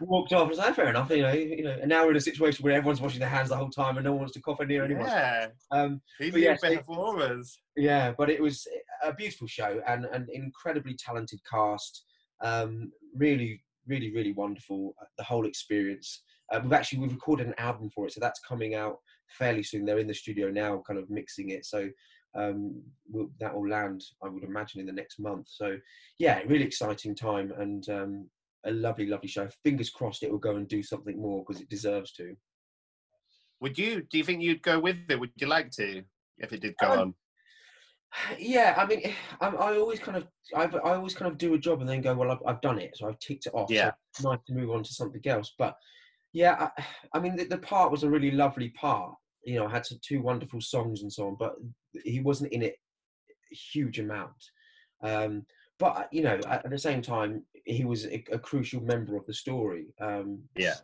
walked 0.01 0.33
off. 0.35 0.47
I 0.47 0.49
was 0.49 0.59
like, 0.59 0.75
"Fair 0.75 0.89
enough." 0.89 1.11
You 1.11 1.23
know, 1.23 1.33
you 1.33 1.65
know. 1.65 1.77
And 1.81 1.89
now 1.89 2.05
we're 2.05 2.13
in 2.13 2.17
a 2.17 2.21
situation 2.21 2.63
where 2.63 2.75
everyone's 2.75 3.01
washing 3.01 3.21
their 3.21 3.29
hands 3.29 3.49
the 3.49 3.57
whole 3.57 3.71
time, 3.71 3.97
and 3.97 4.05
no 4.05 4.13
one 4.13 4.21
wants 4.21 4.35
to 4.35 4.41
cough 4.41 4.61
near 4.67 4.85
anyone. 4.85 5.07
Yeah, 5.07 5.49
Um, 5.73 6.01
he's 6.19 6.33
yeah, 6.35 6.51
yes, 6.51 6.63
it- 6.65 6.79
performers. 6.79 7.59
yeah, 7.77 8.13
but 8.17 8.31
it 8.31 8.41
was 8.41 8.67
a 9.03 9.13
beautiful 9.13 9.47
show 9.47 9.81
and 9.87 10.05
an 10.07 10.27
incredibly 10.33 10.95
talented 10.95 11.41
cast. 11.51 12.05
Um, 12.43 12.93
really, 13.17 13.63
really, 13.87 14.13
really 14.13 14.33
wonderful. 14.33 14.95
uh, 15.01 15.07
The 15.19 15.25
whole 15.25 15.47
experience. 15.47 16.23
Uh, 16.53 16.61
we've 16.63 16.73
actually 16.75 16.99
we've 17.01 17.13
recorded 17.13 17.47
an 17.47 17.55
album 17.59 17.91
for 17.95 18.07
it, 18.07 18.13
so 18.13 18.21
that's 18.21 18.41
coming 18.41 18.75
out 18.75 18.99
fairly 19.39 19.63
soon. 19.63 19.85
They're 19.85 19.99
in 19.99 20.07
the 20.07 20.15
studio 20.15 20.51
now, 20.51 20.83
kind 20.87 20.99
of 21.01 21.09
mixing 21.11 21.51
it. 21.51 21.65
So 21.65 21.89
um, 22.35 22.83
we'll, 23.11 23.31
that 23.41 23.55
will 23.55 23.69
land, 23.69 24.03
I 24.23 24.29
would 24.29 24.45
imagine, 24.45 24.81
in 24.81 24.87
the 24.87 24.93
next 24.93 25.19
month. 25.19 25.47
So 25.51 25.77
yeah, 26.19 26.41
really 26.47 26.65
exciting 26.65 27.15
time 27.15 27.53
and 27.59 27.89
um, 27.89 28.31
a 28.65 28.71
lovely, 28.73 29.07
lovely 29.07 29.29
show. 29.29 29.49
Fingers 29.63 29.91
crossed 29.91 30.23
it 30.23 30.31
will 30.31 30.39
go 30.39 30.57
and 30.57 30.69
do 30.69 30.83
something 30.83 31.21
more 31.21 31.45
because 31.47 31.61
it 31.63 31.69
deserves 31.69 32.13
to. 32.13 32.37
Would 33.61 33.79
you? 33.79 34.03
Do 34.03 34.19
you 34.19 34.25
think 34.25 34.43
you'd 34.43 34.63
go 34.63 34.79
with 34.81 34.97
it? 35.09 35.19
Would 35.19 35.31
you 35.37 35.47
like 35.47 35.71
to 35.73 36.03
if 36.39 36.53
it 36.53 36.61
did 36.61 36.75
go 36.81 36.93
Um, 36.93 36.99
on? 36.99 37.15
Yeah, 38.39 38.75
I 38.77 38.87
mean, 38.87 39.03
I, 39.41 39.49
I 39.49 39.77
always 39.79 40.01
kind 40.01 40.17
of, 40.17 40.27
I've, 40.55 40.75
I 40.75 40.95
always 40.95 41.15
kind 41.15 41.31
of 41.31 41.39
do 41.39 41.55
a 41.55 41.59
job 41.59 41.81
and 41.81 41.89
then 41.89 42.01
go, 42.01 42.15
well, 42.15 42.31
I've, 42.31 42.43
I've 42.47 42.61
done 42.61 42.79
it, 42.79 42.97
so 42.97 43.09
I've 43.09 43.19
ticked 43.19 43.47
it 43.47 43.55
off. 43.55 43.69
so 43.69 43.75
Yeah. 43.75 43.91
it's 44.13 44.23
nice 44.25 44.39
to 44.47 44.55
move 44.55 44.71
on 44.71 44.83
to 44.83 44.93
something 44.93 45.23
else. 45.27 45.55
But 45.59 45.77
yeah, 46.33 46.69
I, 46.79 46.85
I 47.15 47.21
mean, 47.21 47.37
the, 47.37 47.45
the 47.45 47.59
part 47.59 47.91
was 47.91 48.03
a 48.03 48.11
really 48.11 48.31
lovely 48.31 48.71
part. 48.71 49.15
You 49.45 49.57
know, 49.57 49.69
had 49.69 49.87
some, 49.87 49.99
two 50.03 50.21
wonderful 50.23 50.61
songs 50.61 51.03
and 51.03 51.13
so 51.13 51.27
on, 51.29 51.37
but 51.39 51.55
he 52.05 52.21
wasn't 52.21 52.53
in 52.53 52.63
it 52.63 52.77
a 53.53 53.55
huge 53.55 53.99
amount. 53.99 54.33
Um, 55.03 55.45
but 55.79 56.09
you 56.13 56.23
know, 56.23 56.39
at, 56.49 56.65
at 56.65 56.71
the 56.71 56.79
same 56.79 57.03
time, 57.03 57.45
he 57.65 57.85
was 57.85 58.07
a, 58.07 58.25
a 58.33 58.39
crucial 58.39 58.81
member 58.83 59.17
of 59.17 59.27
the 59.27 59.35
story. 59.35 59.87
Um, 60.01 60.41
Yeah. 60.57 60.75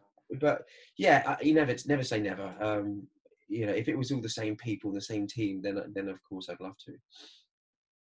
But 0.40 0.62
yeah, 0.96 1.36
you 1.42 1.54
never, 1.54 1.74
never 1.86 2.04
say 2.04 2.20
never. 2.20 2.54
Um, 2.60 3.06
you 3.48 3.66
know, 3.66 3.72
if 3.72 3.88
it 3.88 3.98
was 3.98 4.12
all 4.12 4.20
the 4.20 4.28
same 4.28 4.56
people, 4.56 4.92
the 4.92 5.00
same 5.00 5.26
team, 5.26 5.60
then 5.60 5.82
then 5.94 6.08
of 6.08 6.22
course 6.22 6.48
I'd 6.48 6.60
love 6.60 6.76
to. 6.86 6.92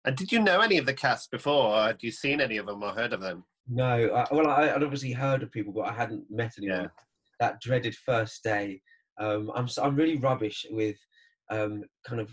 And 0.04 0.16
did 0.16 0.32
you 0.32 0.40
know 0.40 0.60
any 0.60 0.78
of 0.78 0.86
the 0.86 0.94
cast 0.94 1.30
before? 1.30 1.74
Or 1.76 1.82
had 1.86 2.02
you 2.02 2.10
seen 2.10 2.40
any 2.40 2.58
of 2.58 2.66
them 2.66 2.82
or 2.82 2.90
heard 2.90 3.12
of 3.12 3.20
them? 3.20 3.44
No, 3.68 3.84
I, 4.14 4.34
well, 4.34 4.48
I, 4.48 4.70
I'd 4.70 4.82
obviously 4.82 5.12
heard 5.12 5.42
of 5.42 5.52
people, 5.52 5.72
but 5.72 5.88
I 5.88 5.92
hadn't 5.92 6.24
met 6.30 6.54
anyone. 6.58 6.82
Yeah. 6.82 6.86
That 7.40 7.60
dreaded 7.60 7.94
first 7.96 8.42
day. 8.42 8.80
Um, 9.18 9.50
I'm 9.54 9.68
I'm 9.82 9.96
really 9.96 10.16
rubbish 10.16 10.66
with 10.70 10.96
um, 11.50 11.84
kind 12.06 12.20
of 12.20 12.30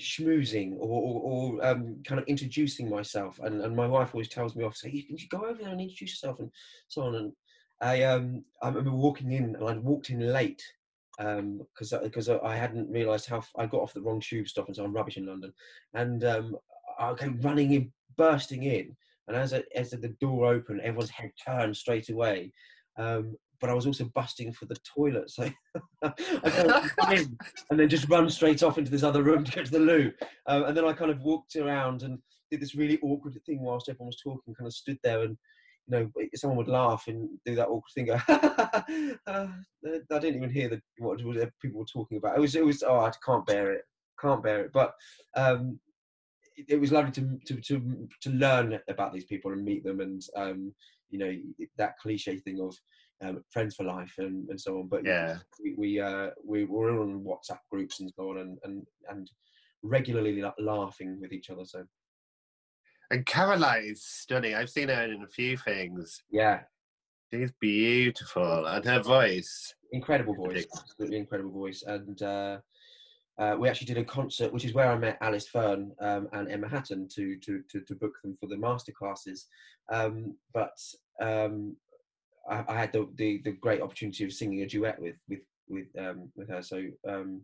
schmoozing 0.00 0.76
or, 0.78 0.88
or, 0.88 1.20
or 1.20 1.66
um, 1.66 2.02
kind 2.06 2.20
of 2.20 2.26
introducing 2.26 2.88
myself, 2.88 3.38
and, 3.42 3.60
and 3.62 3.76
my 3.76 3.86
wife 3.86 4.14
always 4.14 4.28
tells 4.28 4.56
me 4.56 4.64
off, 4.64 4.76
say 4.76 4.90
you, 4.90 5.04
you 5.08 5.28
go 5.28 5.44
over 5.44 5.60
there 5.62 5.72
and 5.72 5.80
introduce 5.80 6.12
yourself 6.12 6.38
and 6.40 6.50
so 6.88 7.02
on. 7.02 7.14
And 7.16 7.32
I 7.80 8.02
um 8.04 8.44
I 8.62 8.68
remember 8.68 8.92
walking 8.92 9.32
in, 9.32 9.56
and 9.56 9.68
I 9.68 9.76
walked 9.78 10.10
in 10.10 10.20
late 10.20 10.62
because 11.18 11.92
because 12.02 12.28
I 12.28 12.56
hadn't 12.56 12.90
realised 12.90 13.28
how 13.28 13.38
f- 13.38 13.52
I 13.58 13.66
got 13.66 13.82
off 13.82 13.92
the 13.94 14.00
wrong 14.02 14.20
tube 14.20 14.48
stop, 14.48 14.66
and 14.66 14.76
so 14.76 14.84
I'm 14.84 14.92
rubbish 14.92 15.16
in 15.16 15.26
London, 15.26 15.52
and 15.94 16.24
um, 16.24 16.56
I 16.98 17.12
came 17.14 17.40
running 17.40 17.72
in, 17.72 17.92
bursting 18.16 18.62
in, 18.64 18.96
and 19.28 19.36
as 19.36 19.52
I, 19.52 19.62
as 19.74 19.90
the 19.90 20.16
door 20.20 20.46
opened, 20.46 20.80
everyone's 20.80 21.10
head 21.10 21.32
turned 21.44 21.76
straight 21.76 22.08
away. 22.10 22.52
Um, 23.00 23.36
but 23.60 23.70
I 23.70 23.74
was 23.74 23.86
also 23.86 24.10
busting 24.14 24.52
for 24.52 24.64
the 24.66 24.76
toilet, 24.94 25.30
so 25.30 25.50
I 26.02 26.10
kind 26.50 26.70
of 26.70 26.90
in 27.12 27.38
and 27.70 27.78
then 27.78 27.88
just 27.88 28.08
run 28.08 28.28
straight 28.30 28.62
off 28.62 28.78
into 28.78 28.90
this 28.90 29.02
other 29.02 29.22
room 29.22 29.44
to 29.44 29.52
go 29.52 29.62
to 29.62 29.70
the 29.70 29.78
loo. 29.78 30.12
Um, 30.46 30.64
and 30.64 30.76
then 30.76 30.84
I 30.84 30.92
kind 30.92 31.10
of 31.10 31.20
walked 31.20 31.56
around 31.56 32.02
and 32.02 32.18
did 32.50 32.60
this 32.60 32.74
really 32.74 32.98
awkward 33.02 33.38
thing 33.44 33.62
whilst 33.62 33.88
everyone 33.88 34.08
was 34.08 34.20
talking, 34.22 34.54
kind 34.54 34.66
of 34.66 34.74
stood 34.74 34.98
there 35.02 35.22
and 35.22 35.36
you 35.86 35.98
know, 35.98 36.10
someone 36.34 36.56
would 36.56 36.68
laugh 36.68 37.04
and 37.08 37.28
do 37.44 37.54
that 37.54 37.68
awkward 37.68 37.92
thing. 37.94 38.06
Go, 38.06 38.14
uh, 38.28 39.46
I 39.86 40.18
didn't 40.18 40.36
even 40.36 40.50
hear 40.50 40.68
the 40.68 40.80
what 40.98 41.18
people 41.60 41.80
were 41.80 41.86
talking 41.86 42.18
about. 42.18 42.36
It 42.36 42.40
was, 42.40 42.54
it 42.54 42.64
was. 42.64 42.82
Oh, 42.82 43.00
I 43.00 43.12
can't 43.24 43.46
bear 43.46 43.72
it. 43.72 43.82
Can't 44.20 44.42
bear 44.42 44.60
it. 44.60 44.72
But 44.72 44.94
um, 45.34 45.80
it, 46.56 46.66
it 46.68 46.80
was 46.80 46.92
lovely 46.92 47.12
to, 47.12 47.38
to 47.46 47.60
to 47.60 48.08
to 48.22 48.30
learn 48.30 48.78
about 48.88 49.12
these 49.12 49.24
people 49.24 49.52
and 49.52 49.64
meet 49.64 49.82
them, 49.82 50.00
and 50.00 50.22
um, 50.36 50.72
you 51.10 51.18
know 51.18 51.36
that 51.76 51.98
cliche 51.98 52.38
thing 52.38 52.60
of 52.60 52.76
um, 53.22 53.44
friends 53.50 53.76
for 53.76 53.84
life 53.84 54.14
and, 54.18 54.48
and 54.48 54.60
so 54.60 54.78
on. 54.78 54.88
But 54.88 55.04
Yeah. 55.04 55.38
we 55.62 55.74
we 55.76 56.00
uh, 56.00 56.30
we 56.44 56.64
were 56.64 57.00
on 57.00 57.24
WhatsApp 57.24 57.60
groups 57.70 58.00
and 58.00 58.12
so 58.16 58.30
on, 58.30 58.38
and 58.38 58.58
and 58.64 58.86
and 59.08 59.30
regularly 59.82 60.40
la- 60.40 60.52
laughing 60.58 61.18
with 61.20 61.32
each 61.32 61.50
other. 61.50 61.64
So 61.64 61.84
And 63.10 63.24
Caroline 63.26 63.84
is 63.84 64.02
stunning. 64.04 64.54
I've 64.54 64.70
seen 64.70 64.88
her 64.88 65.02
in 65.04 65.22
a 65.22 65.28
few 65.28 65.56
things. 65.56 66.22
yeah, 66.30 66.60
She's 67.32 67.52
beautiful, 67.60 68.66
and 68.66 68.84
her 68.84 69.00
voice. 69.02 69.74
incredible 69.92 70.34
voice, 70.34 70.66
absolutely 70.78 71.18
incredible 71.18 71.50
voice. 71.52 71.82
And 71.86 72.20
uh, 72.22 72.58
uh, 73.38 73.56
we 73.58 73.68
actually 73.68 73.86
did 73.86 73.98
a 73.98 74.04
concert, 74.04 74.52
which 74.52 74.64
is 74.64 74.74
where 74.74 74.90
I 74.90 74.96
met 74.98 75.18
Alice 75.20 75.48
Fern 75.48 75.92
um, 76.00 76.28
and 76.32 76.50
Emma 76.50 76.68
Hatton 76.68 77.08
to, 77.14 77.36
to 77.38 77.62
to 77.70 77.80
to 77.80 77.94
book 77.94 78.14
them 78.22 78.36
for 78.40 78.46
the 78.48 78.56
master 78.56 78.92
classes. 78.92 79.46
Um, 79.90 80.36
but 80.54 80.76
um, 81.22 81.76
I, 82.50 82.78
had 82.78 82.92
the, 82.92 83.08
the 83.16 83.40
the 83.44 83.52
great 83.52 83.80
opportunity 83.80 84.24
of 84.24 84.32
singing 84.32 84.62
a 84.62 84.66
duet 84.66 85.00
with 85.00 85.16
with 85.28 85.40
with 85.68 85.86
um, 85.98 86.30
with 86.36 86.48
her. 86.48 86.62
So 86.62 86.82
um, 87.08 87.42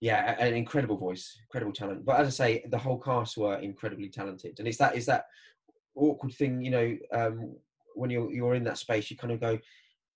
yeah, 0.00 0.36
an 0.38 0.54
incredible 0.54 0.96
voice, 0.98 1.38
incredible 1.44 1.72
talent. 1.72 2.04
But 2.04 2.20
as 2.20 2.26
I 2.28 2.30
say, 2.30 2.64
the 2.70 2.78
whole 2.78 2.98
cast 2.98 3.36
were 3.38 3.58
incredibly 3.58 4.08
talented, 4.08 4.58
and 4.58 4.68
it's 4.68 4.78
that 4.78 4.96
is 4.96 5.06
that 5.06 5.24
awkward 5.94 6.32
thing, 6.34 6.62
you 6.62 6.70
know, 6.70 6.96
um, 7.12 7.56
when 7.94 8.10
you're 8.10 8.30
you're 8.32 8.54
in 8.54 8.64
that 8.64 8.78
space, 8.78 9.10
you 9.10 9.16
kind 9.16 9.32
of 9.32 9.40
go, 9.40 9.58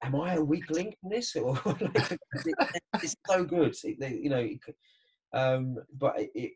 "Am 0.02 0.14
I 0.16 0.34
a 0.34 0.42
weak 0.42 0.70
link 0.70 0.96
in 1.02 1.10
this?" 1.10 1.34
Or 1.36 1.54
like, 1.64 2.12
it, 2.12 2.58
it's 3.02 3.16
so 3.26 3.44
good, 3.44 3.74
it, 3.84 3.98
they- 4.00 4.20
you 4.22 4.28
know. 4.30 4.48
Um, 5.32 5.76
but 5.96 6.16
it 6.18 6.52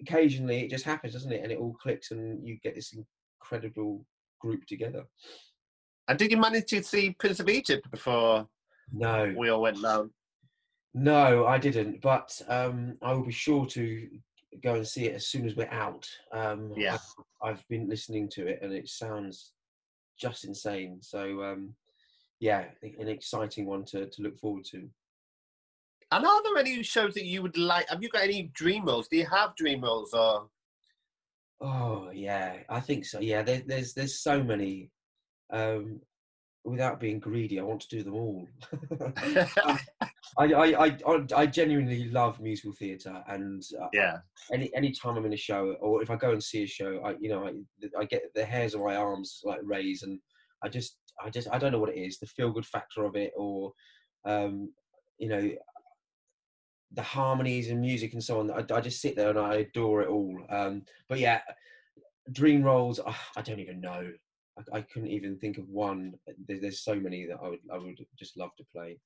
occasionally 0.00 0.60
it 0.64 0.70
just 0.70 0.84
happens, 0.84 1.12
doesn't 1.12 1.32
it? 1.32 1.42
And 1.42 1.52
it 1.52 1.58
all 1.58 1.76
clicks, 1.80 2.10
and 2.10 2.46
you 2.46 2.58
get 2.62 2.74
this 2.74 2.94
incredible 3.40 4.04
group 4.40 4.66
together. 4.66 5.04
And 6.08 6.18
did 6.18 6.30
you 6.30 6.36
manage 6.36 6.66
to 6.66 6.82
see 6.82 7.16
Prince 7.18 7.40
of 7.40 7.48
Egypt 7.48 7.90
before 7.90 8.46
No, 8.92 9.32
we 9.36 9.48
all 9.48 9.62
went 9.62 9.80
down? 9.82 10.10
No, 10.92 11.46
I 11.46 11.58
didn't, 11.58 12.00
but 12.00 12.40
um, 12.48 12.96
I 13.02 13.12
will 13.12 13.24
be 13.24 13.32
sure 13.32 13.66
to 13.66 14.08
go 14.62 14.74
and 14.74 14.86
see 14.86 15.06
it 15.06 15.14
as 15.16 15.26
soon 15.26 15.46
as 15.46 15.56
we're 15.56 15.70
out. 15.70 16.08
Um, 16.32 16.72
Yeah. 16.76 16.94
I've, 16.94 17.50
I've 17.50 17.68
been 17.68 17.88
listening 17.88 18.28
to 18.30 18.46
it 18.46 18.60
and 18.62 18.72
it 18.72 18.88
sounds 18.88 19.52
just 20.18 20.44
insane. 20.44 20.98
So, 21.00 21.42
um, 21.42 21.74
yeah, 22.38 22.66
an 22.82 23.08
exciting 23.08 23.66
one 23.66 23.84
to, 23.86 24.06
to 24.06 24.22
look 24.22 24.38
forward 24.38 24.64
to. 24.66 24.88
And 26.12 26.24
are 26.24 26.42
there 26.44 26.58
any 26.58 26.82
shows 26.82 27.14
that 27.14 27.24
you 27.24 27.42
would 27.42 27.56
like? 27.56 27.88
Have 27.88 28.02
you 28.02 28.08
got 28.08 28.22
any 28.22 28.50
dream 28.54 28.84
roles? 28.84 29.08
Do 29.08 29.16
you 29.16 29.26
have 29.26 29.56
dream 29.56 29.80
roles 29.80 30.12
or? 30.12 30.48
Oh 31.60 32.10
yeah, 32.12 32.58
I 32.68 32.78
think 32.78 33.04
so. 33.04 33.20
Yeah, 33.20 33.42
there, 33.42 33.62
there's 33.66 33.94
there's 33.94 34.20
so 34.20 34.42
many. 34.42 34.90
Um, 35.50 36.00
without 36.64 36.98
being 37.00 37.20
greedy, 37.20 37.60
I 37.60 37.62
want 37.62 37.82
to 37.82 37.88
do 37.88 38.02
them 38.02 38.14
all. 38.14 38.48
I, 40.38 40.52
I, 40.52 40.74
I, 40.86 40.98
I- 41.06 41.26
I 41.36 41.46
genuinely 41.46 42.08
love 42.10 42.40
musical 42.40 42.72
theatre, 42.72 43.22
and 43.28 43.62
uh, 43.80 43.88
yeah, 43.92 44.18
any 44.52 44.74
any 44.74 44.90
time 44.92 45.16
I'm 45.16 45.26
in 45.26 45.32
a 45.32 45.36
show, 45.36 45.74
or 45.80 46.02
if 46.02 46.10
I 46.10 46.16
go 46.16 46.32
and 46.32 46.42
see 46.42 46.64
a 46.64 46.66
show, 46.66 47.00
I 47.04 47.14
you 47.20 47.28
know 47.28 47.46
I, 47.46 47.52
I 48.00 48.04
get 48.04 48.22
the 48.34 48.44
hairs 48.44 48.74
of 48.74 48.80
my 48.80 48.96
arms 48.96 49.40
like 49.44 49.60
raise, 49.62 50.02
and 50.02 50.18
I 50.62 50.68
just 50.68 50.98
I 51.24 51.30
just 51.30 51.48
I 51.52 51.58
don't 51.58 51.72
know 51.72 51.78
what 51.78 51.90
it 51.94 52.00
is, 52.00 52.18
the 52.18 52.26
feel 52.26 52.50
good 52.50 52.66
factor 52.66 53.04
of 53.04 53.14
it, 53.16 53.32
or 53.36 53.72
um, 54.24 54.72
you 55.18 55.28
know 55.28 55.50
the 56.92 57.02
harmonies 57.02 57.70
and 57.70 57.80
music 57.80 58.12
and 58.12 58.22
so 58.22 58.40
on. 58.40 58.50
I, 58.50 58.64
I 58.74 58.80
just 58.80 59.00
sit 59.00 59.16
there 59.16 59.30
and 59.30 59.38
I 59.38 59.54
adore 59.56 60.02
it 60.02 60.08
all. 60.08 60.38
Um, 60.48 60.82
but 61.08 61.18
yeah, 61.18 61.40
dream 62.32 62.62
roles, 62.62 63.00
ah, 63.04 63.28
I 63.36 63.42
don't 63.42 63.58
even 63.60 63.80
know. 63.80 64.12
I, 64.58 64.78
I 64.78 64.80
couldn't 64.82 65.08
even 65.10 65.36
think 65.38 65.58
of 65.58 65.68
one. 65.68 66.14
There, 66.46 66.60
there's 66.60 66.80
so 66.84 66.94
many 66.94 67.26
that 67.26 67.38
I 67.42 67.48
would 67.48 67.60
I 67.72 67.78
would 67.78 67.98
just 68.18 68.36
love 68.36 68.50
to 68.58 68.64
play. 68.72 68.98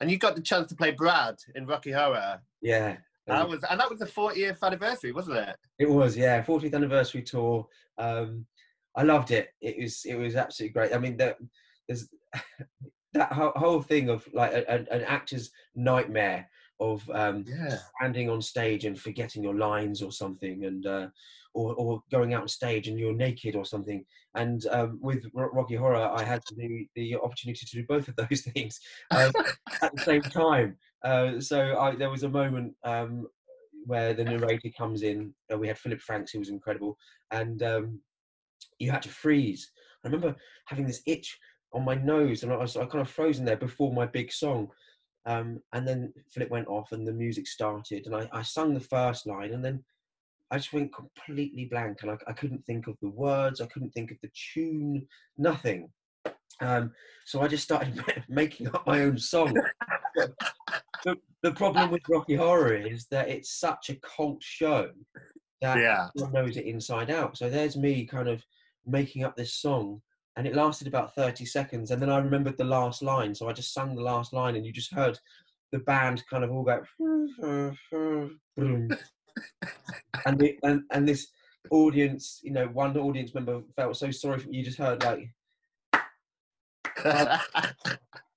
and 0.00 0.10
you 0.10 0.18
got 0.18 0.34
the 0.34 0.42
chance 0.42 0.68
to 0.68 0.76
play 0.76 0.90
Brad 0.90 1.36
in 1.54 1.66
Rocky 1.66 1.92
Horror. 1.92 2.40
Yeah, 2.60 2.96
That 3.26 3.48
was 3.48 3.62
and 3.68 3.78
that 3.80 3.88
was 3.90 3.98
the 4.00 4.06
40th 4.06 4.62
anniversary, 4.62 5.12
wasn't 5.12 5.38
it? 5.38 5.56
It 5.78 5.88
was, 5.88 6.16
yeah, 6.16 6.42
40th 6.42 6.74
anniversary 6.74 7.22
tour. 7.22 7.66
Um, 7.98 8.46
I 8.96 9.02
loved 9.04 9.30
it. 9.30 9.48
It 9.60 9.80
was, 9.80 10.04
it 10.04 10.14
was 10.16 10.36
absolutely 10.36 10.72
great. 10.74 10.94
I 10.94 10.98
mean, 10.98 11.16
that 11.18 11.38
there's 11.88 12.08
that 13.14 13.32
whole, 13.32 13.52
whole 13.56 13.82
thing 13.82 14.08
of 14.10 14.26
like 14.32 14.52
a, 14.52 14.64
a- 14.68 14.94
an 14.94 15.02
actor's 15.04 15.50
nightmare 15.74 16.48
of 16.80 17.08
um, 17.10 17.44
Yeah. 17.46 17.78
standing 18.00 18.28
on 18.28 18.42
stage 18.42 18.84
and 18.84 18.98
forgetting 18.98 19.42
your 19.44 19.54
lines 19.56 20.02
or 20.02 20.10
something, 20.12 20.64
and 20.64 20.84
uh, 20.86 21.06
or 21.54 21.74
or 21.74 22.02
going 22.10 22.34
out 22.34 22.42
on 22.42 22.48
stage 22.48 22.88
and 22.88 22.98
you're 22.98 23.14
naked 23.14 23.56
or 23.56 23.64
something. 23.64 24.04
And 24.34 24.66
um, 24.70 24.98
with 25.02 25.24
Rocky 25.34 25.76
Horror, 25.76 26.10
I 26.14 26.24
had 26.24 26.42
the 26.56 26.86
the 26.94 27.16
opportunity 27.16 27.66
to 27.66 27.76
do 27.76 27.86
both 27.86 28.08
of 28.08 28.16
those 28.28 28.42
things 28.42 28.78
uh, 29.10 29.30
at 29.82 29.94
the 29.94 30.02
same 30.02 30.22
time. 30.22 30.76
Uh, 31.04 31.40
so 31.40 31.78
I, 31.78 31.94
there 31.94 32.10
was 32.10 32.22
a 32.22 32.28
moment 32.28 32.74
um, 32.84 33.26
where 33.86 34.14
the 34.14 34.24
narrator 34.24 34.70
comes 34.76 35.02
in. 35.02 35.34
And 35.50 35.60
we 35.60 35.68
had 35.68 35.78
Philip 35.78 36.00
Franks, 36.00 36.32
who 36.32 36.38
was 36.38 36.48
incredible, 36.48 36.96
and 37.30 37.62
um, 37.62 38.00
you 38.78 38.90
had 38.90 39.02
to 39.02 39.08
freeze. 39.08 39.70
I 40.04 40.08
remember 40.08 40.36
having 40.66 40.86
this 40.86 41.02
itch 41.06 41.38
on 41.72 41.84
my 41.84 41.94
nose, 41.94 42.42
and 42.42 42.52
I 42.52 42.56
was 42.56 42.76
I 42.76 42.84
kind 42.86 43.00
of 43.00 43.10
frozen 43.10 43.44
there 43.44 43.56
before 43.56 43.92
my 43.92 44.06
big 44.06 44.32
song. 44.32 44.68
Um, 45.24 45.60
and 45.72 45.86
then 45.86 46.12
Philip 46.30 46.50
went 46.50 46.68
off, 46.68 46.92
and 46.92 47.06
the 47.06 47.12
music 47.12 47.46
started, 47.46 48.06
and 48.06 48.14
I, 48.14 48.28
I 48.32 48.42
sung 48.42 48.74
the 48.74 48.80
first 48.80 49.26
line, 49.26 49.52
and 49.52 49.64
then 49.64 49.84
I 50.52 50.56
just 50.58 50.72
went 50.74 50.94
completely 50.94 51.64
blank, 51.64 52.02
and 52.02 52.10
I, 52.10 52.18
I 52.28 52.34
couldn't 52.34 52.64
think 52.66 52.86
of 52.86 52.96
the 53.00 53.08
words, 53.08 53.62
I 53.62 53.66
couldn't 53.66 53.90
think 53.92 54.10
of 54.10 54.18
the 54.22 54.30
tune, 54.52 55.06
nothing. 55.38 55.88
Um, 56.60 56.92
so 57.24 57.40
I 57.40 57.48
just 57.48 57.64
started 57.64 57.98
making 58.28 58.68
up 58.68 58.86
my 58.86 59.00
own 59.00 59.16
song. 59.18 59.56
the, 61.04 61.16
the 61.42 61.52
problem 61.52 61.90
with 61.90 62.02
Rocky 62.08 62.36
Horror 62.36 62.74
is 62.74 63.06
that 63.10 63.30
it's 63.30 63.58
such 63.58 63.88
a 63.88 63.96
cult 63.96 64.42
show 64.42 64.90
that 65.62 65.78
Yeah. 65.78 66.08
everyone 66.14 66.34
knows 66.34 66.56
it 66.58 66.66
inside 66.66 67.10
out. 67.10 67.38
So 67.38 67.48
there's 67.48 67.76
me 67.76 68.04
kind 68.04 68.28
of 68.28 68.44
making 68.86 69.24
up 69.24 69.34
this 69.34 69.54
song, 69.54 70.02
and 70.36 70.46
it 70.46 70.54
lasted 70.54 70.86
about 70.86 71.14
30 71.14 71.46
seconds. 71.46 71.90
And 71.90 72.02
then 72.02 72.10
I 72.10 72.18
remembered 72.18 72.58
the 72.58 72.64
last 72.64 73.00
line, 73.02 73.34
so 73.34 73.48
I 73.48 73.54
just 73.54 73.72
sung 73.72 73.94
the 73.96 74.02
last 74.02 74.34
line, 74.34 74.54
and 74.56 74.66
you 74.66 74.72
just 74.72 74.92
heard 74.92 75.18
the 75.72 75.78
band 75.78 76.22
kind 76.28 76.44
of 76.44 76.50
all 76.52 76.62
go, 76.62 76.82
and, 80.26 80.38
the, 80.38 80.58
and 80.62 80.82
and 80.90 81.08
this 81.08 81.28
audience, 81.70 82.40
you 82.42 82.52
know, 82.52 82.66
one 82.68 82.96
audience 82.96 83.34
member 83.34 83.62
felt 83.76 83.96
so 83.96 84.10
sorry 84.10 84.38
for. 84.38 84.50
You 84.50 84.64
just 84.64 84.78
heard 84.78 85.02
like 85.02 85.28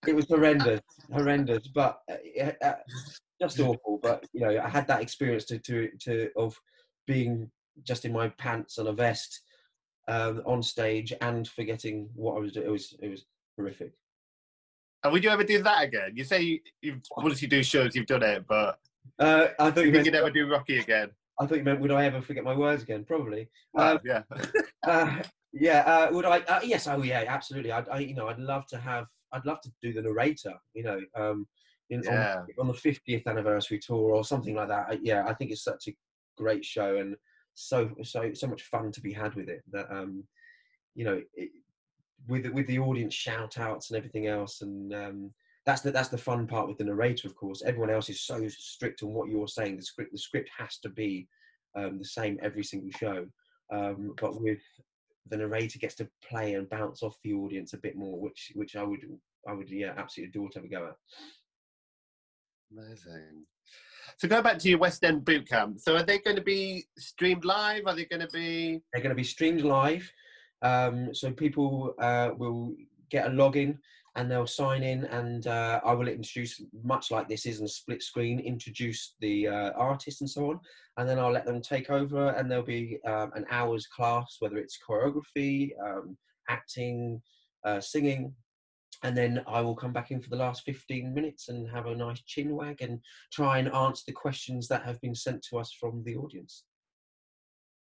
it 0.08 0.16
was 0.16 0.28
horrendous, 0.28 0.82
horrendous, 1.12 1.68
but 1.68 2.00
uh, 2.10 2.52
uh, 2.64 2.74
just 3.42 3.60
awful. 3.60 4.00
But 4.02 4.26
you 4.34 4.42
know, 4.42 4.62
I 4.64 4.70
had 4.70 4.88
that 4.88 5.02
experience 5.02 5.46
to 5.46 5.60
to 5.60 5.90
to 6.02 6.30
of 6.36 6.60
being 7.08 7.50
just 7.84 8.06
in 8.06 8.14
my 8.14 8.30
pants 8.30 8.78
and 8.78 8.88
a 8.88 8.94
vest 8.94 9.42
um, 10.08 10.42
on 10.46 10.64
stage 10.64 11.14
and 11.22 11.48
forgetting 11.48 12.10
what 12.16 12.38
I 12.38 12.40
was 12.40 12.54
doing. 12.54 12.68
It 12.68 12.72
was 12.72 12.96
it 13.02 13.10
was 13.10 13.26
horrific. 13.58 13.94
and 15.04 15.14
would 15.14 15.24
you 15.24 15.30
ever 15.30 15.44
do 15.44 15.62
that 15.64 15.84
again? 15.84 16.12
You 16.16 16.24
say 16.24 16.42
you, 16.42 16.60
you 16.82 17.48
do 17.48 17.64
shows, 17.64 17.96
you've 17.96 18.08
done 18.08 18.24
it, 18.24 18.46
but 18.48 18.80
Uh, 19.20 19.48
I 19.60 19.72
thought 19.72 19.82
you 19.82 19.86
you 19.88 19.92
think 19.92 19.94
meant. 19.94 20.06
you'd 20.06 20.14
never 20.14 20.30
do 20.30 20.50
Rocky 20.50 20.80
again? 20.80 21.10
I 21.40 21.46
thought 21.46 21.58
you 21.58 21.64
meant. 21.64 21.80
Would 21.82 21.92
I 21.92 22.06
ever 22.06 22.22
forget 22.22 22.44
my 22.44 22.56
words 22.56 22.84
again? 22.84 23.04
Probably. 23.06 23.50
Well, 23.74 23.94
Um, 23.94 24.00
yeah. 24.06 24.22
uh, 24.88 25.22
yeah. 25.54 25.80
Uh, 25.82 26.10
would 26.14 26.26
I? 26.26 26.40
Uh, 26.40 26.60
yes. 26.64 26.88
Oh, 26.88 27.02
yeah. 27.02 27.24
Absolutely. 27.28 27.72
I, 27.72 27.80
I. 27.92 28.00
You 28.00 28.16
know. 28.16 28.28
I'd 28.28 28.40
love 28.40 28.66
to 28.68 28.78
have. 28.78 29.06
I'd 29.32 29.46
love 29.46 29.62
to 29.62 29.72
do 29.82 29.94
the 29.94 30.02
narrator. 30.02 30.54
You 30.74 30.84
know. 30.84 31.02
Um, 31.16 31.48
in, 31.90 32.02
Yeah. 32.04 32.38
on, 32.40 32.48
on 32.62 32.68
the 32.68 32.74
50th 32.74 33.28
anniversary 33.28 33.80
tour 33.80 34.16
or 34.16 34.24
something 34.24 34.56
like 34.56 34.70
that. 34.70 34.88
I, 34.90 35.00
yeah. 35.02 35.26
I 35.28 35.34
think 35.34 35.52
it's 35.52 35.64
such 35.64 35.88
a 35.88 35.96
great 36.38 36.66
show 36.66 36.98
and 36.98 37.16
so 37.54 37.90
so 38.04 38.34
so 38.34 38.48
much 38.48 38.64
fun 38.64 38.92
to 38.92 39.02
be 39.02 39.14
had 39.14 39.36
with 39.36 39.50
it. 39.50 39.62
That 39.72 39.86
um, 39.92 40.24
you 40.96 41.06
know, 41.06 41.22
it, 41.36 41.50
with 42.28 42.48
with 42.48 42.68
the 42.68 42.80
audience 42.80 43.14
shout 43.14 43.60
outs 43.60 43.90
and 43.92 43.98
everything 43.98 44.28
else 44.28 44.62
and 44.62 44.94
um. 44.94 45.34
That's 45.66 45.82
the, 45.82 45.92
that's 45.92 46.10
the 46.10 46.18
fun 46.18 46.46
part 46.46 46.68
with 46.68 46.78
the 46.78 46.84
narrator, 46.84 47.28
of 47.28 47.36
course. 47.36 47.64
Everyone 47.66 47.90
else 47.90 48.10
is 48.10 48.22
so 48.22 48.48
strict 48.48 49.02
on 49.02 49.14
what 49.14 49.30
you're 49.30 49.48
saying. 49.48 49.78
The 49.78 49.82
script 49.82 50.12
the 50.12 50.18
script 50.18 50.50
has 50.58 50.78
to 50.80 50.90
be 50.90 51.28
um, 51.76 51.98
the 51.98 52.06
same 52.06 52.38
every 52.42 52.64
single 52.64 52.92
show. 52.92 53.26
Um, 53.74 54.14
but 54.22 54.40
with 54.40 54.62
the 55.30 55.38
narrator 55.38 55.80
gets 55.80 55.96
to 55.96 56.08
play 56.24 56.54
and 56.54 56.70
bounce 56.70 57.02
off 57.02 57.18
the 57.24 57.34
audience 57.34 57.74
a 57.74 57.78
bit 57.78 57.96
more, 57.96 58.20
which 58.20 58.52
which 58.54 58.76
I 58.76 58.84
would 58.84 59.00
I 59.48 59.54
would 59.54 59.70
yeah 59.72 59.94
absolutely 59.98 60.30
adore 60.30 60.50
to 60.52 60.60
have 60.60 60.66
a 60.66 60.70
go 60.70 60.86
at. 60.88 60.96
Amazing. 62.72 63.46
So 64.18 64.28
go 64.28 64.42
back 64.44 64.60
to 64.60 64.70
your 64.70 64.78
West 64.78 65.04
End 65.04 65.26
boot 65.26 65.50
camp. 65.50 65.80
So 65.80 65.96
are 65.96 66.04
they 66.04 66.20
going 66.20 66.36
to 66.36 66.44
be 66.44 66.86
streamed 66.98 67.44
live? 67.44 67.84
Are 67.88 67.96
they 67.96 68.06
going 68.06 68.22
to 68.22 68.28
be? 68.28 68.82
They're 68.94 69.02
going 69.02 69.10
to 69.10 69.16
be 69.16 69.24
streamed 69.24 69.62
live, 69.62 70.10
um, 70.62 71.14
so 71.14 71.32
people 71.32 71.96
uh, 72.00 72.30
will 72.38 72.76
get 73.10 73.28
a 73.28 73.30
login 73.30 73.78
and 74.16 74.32
they'll 74.32 74.48
sign 74.48 74.82
in, 74.84 75.06
and 75.06 75.48
uh, 75.48 75.82
I 75.84 75.94
will 75.94 76.08
introduce, 76.08 76.62
much 76.84 77.12
like 77.12 77.28
this 77.28 77.46
is 77.46 77.60
in 77.60 77.66
a 77.66 77.70
split 77.70 78.02
screen, 78.02 78.40
introduce 78.40 79.16
the 79.20 79.48
uh, 79.48 79.72
artist 79.72 80.22
and 80.22 80.30
so 80.30 80.52
on, 80.52 80.60
and 80.98 81.08
then 81.08 81.20
I'll 81.20 81.32
let 81.32 81.46
them 81.46 81.62
take 81.62 81.90
over, 81.90 82.30
and 82.30 82.50
there'll 82.50 82.64
be 82.64 83.00
um, 83.06 83.32
an 83.36 83.46
hour's 83.52 83.88
class, 83.88 84.38
whether 84.40 84.58
it's 84.58 84.80
choreography, 84.88 85.72
um, 85.84 86.18
acting, 86.50 87.22
uh, 87.66 87.82
singing, 87.82 88.34
and 89.04 89.18
then 89.18 89.44
I 89.48 89.62
will 89.62 89.76
come 89.76 89.92
back 89.92 90.12
in 90.12 90.22
for 90.22 90.30
the 90.30 90.38
last 90.38 90.64
15 90.64 91.14
minutes 91.14 91.50
and 91.50 91.70
have 91.70 91.86
a 91.86 91.96
nice 91.96 92.22
chin 92.22 92.56
wag 92.56 92.82
and 92.82 93.00
try 93.34 93.60
and 93.60 93.72
answer 93.74 94.04
the 94.08 94.14
questions 94.14 94.68
that 94.70 94.84
have 94.84 95.00
been 95.02 95.16
sent 95.16 95.46
to 95.50 95.58
us 95.58 95.76
from 95.78 96.04
the 96.06 96.16
audience. 96.16 96.64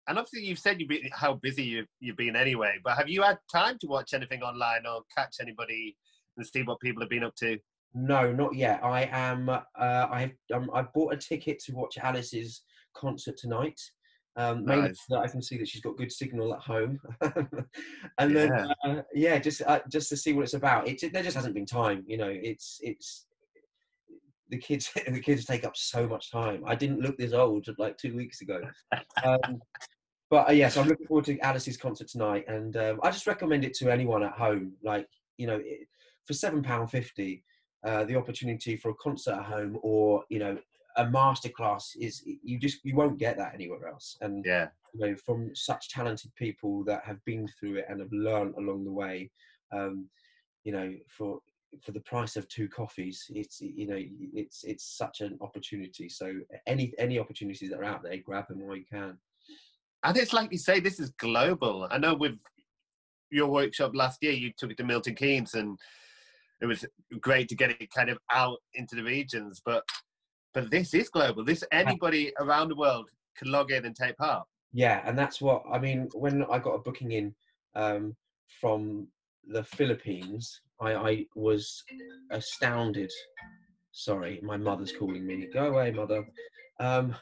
And 0.08 0.18
obviously, 0.18 0.48
you've 0.48 0.58
said 0.58 0.80
you've 0.80 0.88
been, 0.88 1.08
how 1.12 1.34
busy 1.34 1.64
you've, 1.64 1.88
you've 2.00 2.16
been 2.16 2.36
anyway. 2.36 2.76
But 2.84 2.96
have 2.96 3.08
you 3.08 3.22
had 3.22 3.38
time 3.50 3.76
to 3.80 3.86
watch 3.86 4.14
anything 4.14 4.42
online 4.42 4.86
or 4.86 5.02
catch 5.16 5.36
anybody 5.40 5.96
and 6.36 6.46
see 6.46 6.62
what 6.62 6.80
people 6.80 7.02
have 7.02 7.10
been 7.10 7.24
up 7.24 7.34
to? 7.36 7.58
No, 7.94 8.32
not 8.32 8.54
yet. 8.54 8.80
I 8.84 9.08
am. 9.10 9.48
Uh, 9.48 9.60
I 9.76 10.20
have. 10.20 10.30
Um, 10.62 10.70
I 10.74 10.82
bought 10.82 11.14
a 11.14 11.16
ticket 11.16 11.58
to 11.64 11.72
watch 11.72 11.98
Alice's 11.98 12.62
concert 12.94 13.36
tonight. 13.38 13.80
Um, 14.38 14.66
mainly 14.66 14.88
Nice. 14.88 15.00
so 15.08 15.16
that 15.16 15.22
I 15.24 15.28
can 15.28 15.40
see 15.40 15.56
that 15.56 15.66
she's 15.66 15.80
got 15.80 15.96
good 15.96 16.12
signal 16.12 16.52
at 16.52 16.60
home, 16.60 17.00
and 18.18 18.36
then 18.36 18.48
Yeah. 18.48 18.66
uh, 18.84 19.02
yeah, 19.14 19.38
just 19.38 19.62
uh, 19.62 19.80
just 19.90 20.10
to 20.10 20.16
see 20.16 20.34
what 20.34 20.42
it's 20.42 20.52
about. 20.52 20.86
It 20.86 21.10
there 21.10 21.22
just 21.22 21.36
hasn't 21.36 21.54
been 21.54 21.64
time. 21.64 22.04
You 22.06 22.18
know, 22.18 22.28
it's 22.30 22.78
it's 22.82 23.26
the 24.50 24.58
kids 24.58 24.90
the 25.08 25.20
kids 25.20 25.46
take 25.46 25.64
up 25.64 25.74
so 25.74 26.06
much 26.06 26.30
time. 26.30 26.64
I 26.66 26.74
didn't 26.74 27.00
look 27.00 27.16
this 27.16 27.32
old 27.32 27.66
like 27.78 27.96
two 27.96 28.14
weeks 28.14 28.42
ago. 28.42 28.60
Um, 29.24 29.60
but 30.28 30.50
uh, 30.50 30.52
yes, 30.52 30.76
I'm 30.76 30.88
looking 30.88 31.06
forward 31.06 31.24
to 31.26 31.38
Alice's 31.38 31.78
concert 31.78 32.08
tonight, 32.08 32.44
and 32.46 32.76
um, 32.76 33.00
I 33.02 33.10
just 33.10 33.26
recommend 33.26 33.64
it 33.64 33.72
to 33.74 33.90
anyone 33.90 34.22
at 34.22 34.32
home. 34.32 34.72
Like 34.82 35.06
you 35.38 35.46
know, 35.46 35.60
it, 35.64 35.88
for 36.26 36.34
seven 36.34 36.62
pound 36.62 36.90
fifty, 36.90 37.44
uh, 37.84 38.04
the 38.04 38.16
opportunity 38.16 38.76
for 38.76 38.90
a 38.90 38.94
concert 38.94 39.34
at 39.34 39.44
home 39.44 39.78
or 39.82 40.24
you 40.28 40.38
know 40.38 40.58
a 40.96 41.04
masterclass 41.04 41.96
is 42.00 42.22
you 42.42 42.58
just 42.58 42.84
you 42.84 42.94
won't 42.96 43.18
get 43.18 43.36
that 43.36 43.54
anywhere 43.54 43.88
else. 43.88 44.16
And 44.20 44.44
Yeah. 44.44 44.68
you 44.94 45.00
know, 45.00 45.16
from 45.16 45.54
such 45.54 45.90
talented 45.90 46.34
people 46.34 46.84
that 46.84 47.04
have 47.04 47.22
been 47.24 47.46
through 47.48 47.76
it 47.76 47.86
and 47.88 48.00
have 48.00 48.12
learned 48.12 48.54
along 48.56 48.84
the 48.84 48.92
way, 48.92 49.30
um, 49.72 50.08
you 50.64 50.72
know, 50.72 50.94
for 51.08 51.40
for 51.82 51.92
the 51.92 52.00
price 52.00 52.36
of 52.36 52.48
two 52.48 52.68
coffees, 52.68 53.26
it's 53.34 53.60
you 53.60 53.86
know, 53.86 53.98
it's 54.32 54.64
it's 54.64 54.96
such 54.96 55.20
an 55.20 55.36
opportunity. 55.40 56.08
So 56.08 56.32
any 56.66 56.92
any 56.98 57.18
opportunities 57.18 57.70
that 57.70 57.78
are 57.78 57.84
out 57.84 58.02
there, 58.02 58.16
grab 58.16 58.48
them 58.48 58.66
while 58.66 58.76
you 58.76 58.86
can. 58.90 59.18
And 60.02 60.16
it's 60.16 60.32
like 60.32 60.52
you 60.52 60.58
say, 60.58 60.80
this 60.80 61.00
is 61.00 61.10
global. 61.10 61.88
I 61.90 61.98
know 61.98 62.14
with 62.14 62.38
your 63.30 63.48
workshop 63.48 63.92
last 63.94 64.22
year, 64.22 64.32
you 64.32 64.52
took 64.56 64.70
it 64.70 64.76
to 64.78 64.84
Milton 64.84 65.14
Keynes 65.14 65.54
and 65.54 65.78
it 66.60 66.66
was 66.66 66.84
great 67.20 67.48
to 67.48 67.54
get 67.54 67.70
it 67.70 67.90
kind 67.92 68.10
of 68.10 68.18
out 68.32 68.58
into 68.74 68.96
the 68.96 69.02
regions. 69.02 69.60
But 69.64 69.84
but 70.54 70.70
this 70.70 70.94
is 70.94 71.08
global. 71.08 71.44
This 71.44 71.62
anybody 71.70 72.32
around 72.40 72.68
the 72.68 72.76
world 72.76 73.10
can 73.36 73.50
log 73.50 73.70
in 73.70 73.84
and 73.84 73.94
take 73.94 74.16
part. 74.16 74.46
Yeah, 74.72 75.02
and 75.04 75.18
that's 75.18 75.40
what 75.40 75.62
I 75.70 75.78
mean. 75.78 76.08
When 76.14 76.44
I 76.50 76.58
got 76.58 76.74
a 76.74 76.78
booking 76.78 77.12
in 77.12 77.34
um, 77.74 78.16
from 78.60 79.08
the 79.48 79.64
Philippines, 79.64 80.60
I, 80.80 80.94
I 80.94 81.26
was 81.34 81.82
astounded. 82.30 83.10
Sorry, 83.92 84.40
my 84.42 84.56
mother's 84.56 84.92
calling 84.92 85.26
me. 85.26 85.48
Go 85.52 85.66
away, 85.66 85.90
mother. 85.90 86.26
Um, 86.80 87.14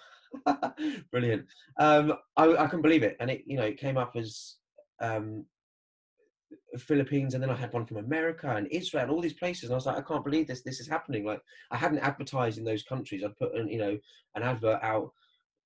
brilliant. 1.12 1.47
Um, 1.79 2.14
I, 2.37 2.57
I 2.57 2.66
couldn't 2.66 2.83
believe 2.83 3.03
it, 3.03 3.16
and 3.20 3.31
it 3.31 3.42
you 3.47 3.57
know 3.57 3.64
it 3.64 3.79
came 3.79 3.97
up 3.97 4.12
as 4.16 4.57
um, 5.01 5.44
Philippines, 6.78 7.34
and 7.34 7.42
then 7.42 7.50
I 7.50 7.56
had 7.56 7.72
one 7.72 7.87
from 7.87 7.98
America 7.98 8.54
and 8.56 8.66
Israel 8.68 9.04
and 9.04 9.12
all 9.12 9.20
these 9.20 9.34
places, 9.34 9.64
and 9.64 9.72
I 9.72 9.76
was 9.76 9.87
like, 9.87 9.96
I 9.98 10.02
can't 10.02 10.24
believe 10.24 10.46
this. 10.46 10.62
This 10.62 10.80
is 10.80 10.88
happening. 10.88 11.24
Like 11.24 11.40
I 11.70 11.76
hadn't 11.76 11.98
advertised 11.98 12.58
in 12.58 12.64
those 12.64 12.82
countries. 12.82 13.22
I'd 13.24 13.37
put 13.37 13.54
an, 13.54 13.68
you 13.68 13.78
know 13.78 13.98
an 14.34 14.42
advert 14.42 14.80
out 14.82 15.12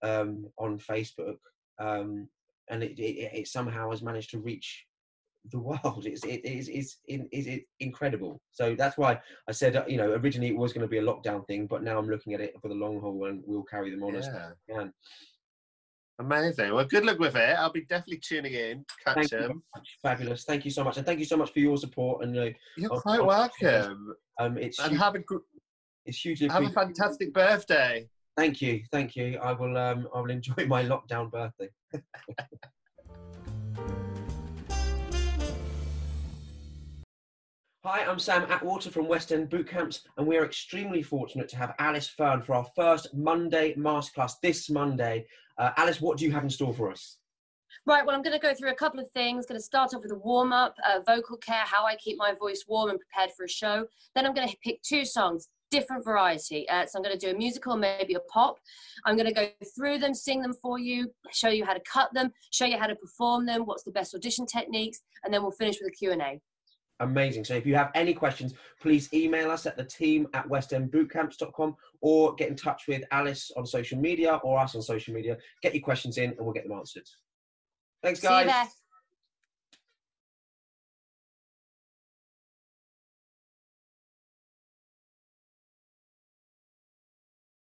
um, 0.02 0.46
on 0.58 0.78
Facebook, 0.78 1.38
um, 1.78 2.28
and 2.70 2.82
it, 2.82 2.98
it, 2.98 3.30
it 3.32 3.48
somehow 3.48 3.90
has 3.90 4.02
managed 4.02 4.30
to 4.30 4.38
reach 4.38 4.84
the 5.50 5.58
world. 5.58 6.04
It's 6.06 6.24
it 6.24 6.44
is 6.44 6.68
it's, 6.68 6.98
it's, 7.06 7.24
it's 7.32 7.64
incredible. 7.80 8.40
So 8.50 8.74
that's 8.74 8.98
why 8.98 9.20
I 9.48 9.52
said 9.52 9.76
uh, 9.76 9.84
you 9.88 9.96
know 9.96 10.12
originally 10.12 10.48
it 10.48 10.56
was 10.56 10.72
going 10.72 10.86
to 10.86 10.88
be 10.88 10.98
a 10.98 11.02
lockdown 11.02 11.46
thing, 11.46 11.66
but 11.66 11.82
now 11.82 11.98
I'm 11.98 12.08
looking 12.08 12.34
at 12.34 12.40
it 12.40 12.54
for 12.60 12.68
the 12.68 12.74
long 12.74 13.00
haul, 13.00 13.26
and 13.26 13.42
we'll 13.46 13.62
carry 13.64 13.90
them 13.90 14.02
on 14.02 14.16
as 14.16 14.26
Yeah. 14.26 14.50
we 14.68 14.74
can. 14.74 14.92
Amazing. 16.20 16.74
Well, 16.74 16.84
good 16.84 17.04
luck 17.04 17.18
with 17.20 17.36
it. 17.36 17.56
I'll 17.58 17.72
be 17.72 17.82
definitely 17.84 18.18
tuning 18.18 18.52
in. 18.52 18.84
Catch 19.04 19.28
them. 19.30 19.62
Fabulous. 20.02 20.44
Thank 20.44 20.64
you 20.64 20.70
so 20.72 20.82
much, 20.82 20.96
and 20.96 21.06
thank 21.06 21.20
you 21.20 21.24
so 21.24 21.36
much 21.36 21.52
for 21.52 21.60
your 21.60 21.76
support. 21.76 22.24
And 22.24 22.36
uh, 22.36 22.46
You're 22.76 22.92
Oh, 22.92 23.00
quite 23.00 23.24
welcome. 23.24 24.14
um, 24.40 24.58
it's 24.58 24.78
And 24.80 24.90
huge- 24.90 25.00
have 25.00 25.14
a 25.14 25.20
gr- 25.20 25.36
It's 26.06 26.18
hugely 26.18 26.48
Have 26.48 26.64
a 26.64 26.70
fantastic 26.70 27.32
birthday. 27.32 28.08
Thank 28.36 28.60
you, 28.62 28.82
thank 28.92 29.14
you. 29.16 29.38
I 29.42 29.52
will 29.52 29.76
um 29.76 30.08
I 30.14 30.20
will 30.20 30.30
enjoy 30.30 30.54
my 30.66 30.84
lockdown 30.84 31.30
birthday. 31.30 31.68
Hi, 37.90 38.04
I'm 38.04 38.18
Sam 38.18 38.42
Attwater 38.48 38.90
from 38.90 39.08
West 39.08 39.32
End 39.32 39.48
Boot 39.48 39.66
Camps, 39.66 40.02
and 40.18 40.26
we 40.26 40.36
are 40.36 40.44
extremely 40.44 41.02
fortunate 41.02 41.48
to 41.48 41.56
have 41.56 41.74
Alice 41.78 42.06
Fern 42.06 42.42
for 42.42 42.54
our 42.54 42.66
first 42.76 43.14
Monday 43.14 43.74
masterclass 43.76 44.32
this 44.42 44.68
Monday. 44.68 45.26
Uh, 45.56 45.70
Alice, 45.78 45.98
what 45.98 46.18
do 46.18 46.26
you 46.26 46.30
have 46.30 46.44
in 46.44 46.50
store 46.50 46.74
for 46.74 46.92
us? 46.92 47.16
Right, 47.86 48.04
well, 48.04 48.14
I'm 48.14 48.20
going 48.20 48.38
to 48.38 48.46
go 48.46 48.52
through 48.52 48.72
a 48.72 48.74
couple 48.74 49.00
of 49.00 49.10
things. 49.12 49.46
Going 49.46 49.58
to 49.58 49.64
start 49.64 49.94
off 49.94 50.02
with 50.02 50.12
a 50.12 50.18
warm 50.18 50.52
up, 50.52 50.74
uh, 50.86 51.00
vocal 51.06 51.38
care, 51.38 51.62
how 51.64 51.86
I 51.86 51.96
keep 51.96 52.18
my 52.18 52.34
voice 52.38 52.62
warm 52.68 52.90
and 52.90 53.00
prepared 53.00 53.30
for 53.34 53.44
a 53.44 53.48
show. 53.48 53.86
Then 54.14 54.26
I'm 54.26 54.34
going 54.34 54.48
to 54.50 54.56
pick 54.62 54.82
two 54.82 55.06
songs, 55.06 55.48
different 55.70 56.04
variety. 56.04 56.68
Uh, 56.68 56.84
so 56.84 56.98
I'm 56.98 57.02
going 57.02 57.18
to 57.18 57.26
do 57.26 57.34
a 57.34 57.38
musical, 57.38 57.74
maybe 57.74 58.16
a 58.16 58.20
pop. 58.30 58.58
I'm 59.06 59.16
going 59.16 59.28
to 59.28 59.34
go 59.34 59.48
through 59.74 59.96
them, 59.96 60.12
sing 60.12 60.42
them 60.42 60.52
for 60.52 60.78
you, 60.78 61.10
show 61.32 61.48
you 61.48 61.64
how 61.64 61.72
to 61.72 61.82
cut 61.90 62.12
them, 62.12 62.34
show 62.50 62.66
you 62.66 62.76
how 62.76 62.86
to 62.86 62.96
perform 62.96 63.46
them, 63.46 63.62
what's 63.64 63.84
the 63.84 63.92
best 63.92 64.14
audition 64.14 64.44
techniques, 64.44 65.00
and 65.24 65.32
then 65.32 65.40
we'll 65.40 65.52
finish 65.52 65.78
with 65.80 65.88
a 65.88 65.96
Q&A. 65.96 66.38
Amazing. 67.00 67.44
So 67.44 67.54
if 67.54 67.64
you 67.64 67.76
have 67.76 67.90
any 67.94 68.12
questions, 68.12 68.54
please 68.80 69.12
email 69.14 69.50
us 69.50 69.66
at 69.66 69.76
the 69.76 69.84
team 69.84 70.26
at 70.34 70.48
westendbootcamps.com 70.48 71.76
or 72.00 72.34
get 72.34 72.48
in 72.48 72.56
touch 72.56 72.88
with 72.88 73.04
Alice 73.12 73.52
on 73.56 73.66
social 73.66 73.98
media 73.98 74.40
or 74.42 74.58
us 74.58 74.74
on 74.74 74.82
social 74.82 75.14
media. 75.14 75.36
Get 75.62 75.74
your 75.74 75.82
questions 75.82 76.18
in 76.18 76.30
and 76.30 76.40
we'll 76.40 76.52
get 76.52 76.64
them 76.64 76.76
answered. 76.76 77.08
Thanks, 78.02 78.20
guys. 78.20 78.68